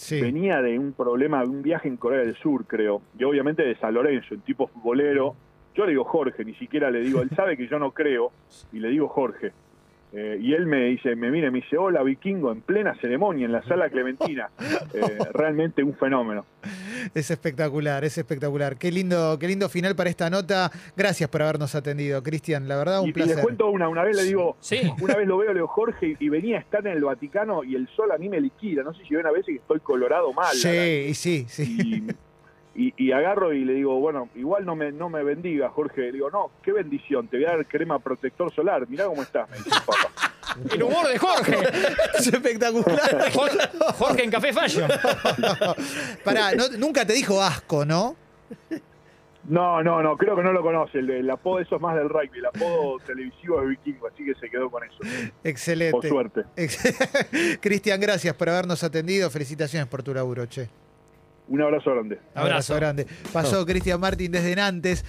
sí. 0.00 0.20
venía 0.20 0.60
de 0.62 0.78
un 0.78 0.92
problema, 0.92 1.42
de 1.42 1.48
un 1.48 1.62
viaje 1.62 1.88
en 1.88 1.96
Corea 1.96 2.20
del 2.20 2.36
Sur, 2.36 2.66
creo, 2.66 3.02
y 3.18 3.24
obviamente 3.24 3.62
de 3.62 3.76
San 3.76 3.94
Lorenzo, 3.94 4.34
un 4.34 4.40
tipo 4.40 4.66
futbolero. 4.66 5.34
Yo 5.74 5.84
le 5.84 5.92
digo 5.92 6.04
Jorge, 6.04 6.44
ni 6.44 6.54
siquiera 6.54 6.90
le 6.90 7.00
digo, 7.00 7.22
él 7.22 7.30
sabe 7.36 7.56
que 7.56 7.68
yo 7.68 7.78
no 7.78 7.92
creo, 7.92 8.32
y 8.72 8.80
le 8.80 8.88
digo 8.88 9.08
Jorge. 9.08 9.52
Eh, 10.12 10.38
y 10.40 10.54
él 10.54 10.66
me 10.66 10.86
dice, 10.86 11.14
me 11.14 11.30
mira, 11.30 11.48
y 11.48 11.50
me 11.52 11.60
dice, 11.60 11.76
hola 11.76 12.02
vikingo, 12.02 12.50
en 12.50 12.62
plena 12.62 12.94
ceremonia, 12.96 13.46
en 13.46 13.52
la 13.52 13.62
sala 13.62 13.88
Clementina. 13.88 14.48
Eh, 14.92 15.18
realmente 15.32 15.84
un 15.84 15.94
fenómeno. 15.94 16.44
Es 17.14 17.30
espectacular, 17.30 18.04
es 18.04 18.16
espectacular. 18.18 18.76
Qué 18.76 18.90
lindo, 18.90 19.38
qué 19.38 19.48
lindo 19.48 19.68
final 19.68 19.94
para 19.96 20.10
esta 20.10 20.30
nota. 20.30 20.70
Gracias 20.96 21.28
por 21.30 21.42
habernos 21.42 21.74
atendido, 21.74 22.22
Cristian. 22.22 22.68
La 22.68 22.76
verdad, 22.76 23.00
un 23.00 23.06
Y, 23.06 23.10
y 23.10 23.12
placer. 23.12 23.36
les 23.36 23.44
cuento 23.44 23.68
una, 23.68 23.88
una 23.88 24.02
vez 24.04 24.16
le 24.16 24.24
digo, 24.24 24.56
Sí. 24.60 24.80
una 25.00 25.14
vez 25.16 25.26
lo 25.26 25.38
veo, 25.38 25.48
le 25.48 25.54
digo 25.60 25.68
Jorge, 25.68 26.16
y 26.18 26.28
venía 26.28 26.58
a 26.58 26.60
estar 26.60 26.86
en 26.86 26.92
el 26.96 27.04
Vaticano 27.04 27.64
y 27.64 27.74
el 27.74 27.88
sol 27.96 28.10
a 28.12 28.18
mí 28.18 28.28
me 28.28 28.40
liquida. 28.40 28.82
No 28.82 28.94
sé 28.94 29.04
si 29.04 29.14
ven 29.14 29.26
a 29.26 29.30
veces 29.30 29.46
que 29.46 29.56
estoy 29.56 29.80
colorado 29.80 30.32
mal. 30.32 30.54
Sí, 30.54 30.68
y 31.08 31.14
sí, 31.14 31.46
sí. 31.48 31.76
Y, 32.74 32.82
y- 32.86 32.94
y 32.96 33.12
agarro 33.12 33.52
y 33.52 33.64
le 33.64 33.74
digo, 33.74 33.98
bueno, 33.98 34.28
igual 34.36 34.64
no 34.64 34.76
me, 34.76 34.92
no 34.92 35.08
me 35.08 35.22
bendiga, 35.24 35.68
Jorge. 35.70 36.02
Le 36.02 36.12
digo, 36.12 36.30
no, 36.30 36.50
qué 36.62 36.72
bendición, 36.72 37.26
te 37.28 37.36
voy 37.36 37.46
a 37.46 37.56
dar 37.56 37.66
crema 37.66 37.98
protector 37.98 38.52
solar. 38.54 38.88
Mirá 38.88 39.06
cómo 39.06 39.22
estás, 39.22 39.50
me 39.50 39.56
dice 39.56 39.70
papá. 39.84 40.29
El 40.72 40.82
humor 40.82 41.06
de 41.08 41.18
Jorge. 41.18 41.56
Es 42.18 42.26
espectacular. 42.26 43.30
Jorge, 43.34 43.58
Jorge 43.98 44.24
en 44.24 44.30
Café 44.30 44.52
Fashion. 44.52 44.90
Pará, 46.24 46.52
no- 46.54 46.68
nunca 46.78 47.04
te 47.06 47.12
dijo 47.14 47.42
asco, 47.42 47.84
¿no? 47.84 48.16
No, 49.44 49.82
no, 49.82 50.02
no, 50.02 50.16
creo 50.16 50.36
que 50.36 50.42
no 50.42 50.52
lo 50.52 50.62
conoce. 50.62 50.98
El, 50.98 51.10
el 51.10 51.30
apodo, 51.30 51.60
eso 51.60 51.76
es 51.76 51.80
más 51.82 51.96
del 51.96 52.08
rugby. 52.08 52.38
El 52.38 52.46
apodo 52.46 52.98
televisivo 53.06 53.62
es 53.62 53.68
vikingo, 53.70 54.06
así 54.06 54.24
que 54.24 54.34
se 54.38 54.50
quedó 54.50 54.70
con 54.70 54.84
eso. 54.84 54.98
Excelente. 55.42 55.92
Por 55.92 56.06
suerte. 56.08 56.44
Ex- 56.56 57.58
Cristian, 57.60 58.00
gracias 58.00 58.34
por 58.34 58.48
habernos 58.50 58.84
atendido. 58.84 59.30
Felicitaciones 59.30 59.88
por 59.88 60.02
tu 60.02 60.12
laburo, 60.12 60.46
che. 60.46 60.68
Un 61.48 61.60
abrazo 61.62 61.90
grande. 61.90 62.20
Abrazo. 62.34 62.76
grande. 62.76 63.06
Pasó 63.32 63.66
Cristian 63.66 63.98
Martín 63.98 64.30
desde 64.30 64.54
Nantes. 64.54 65.04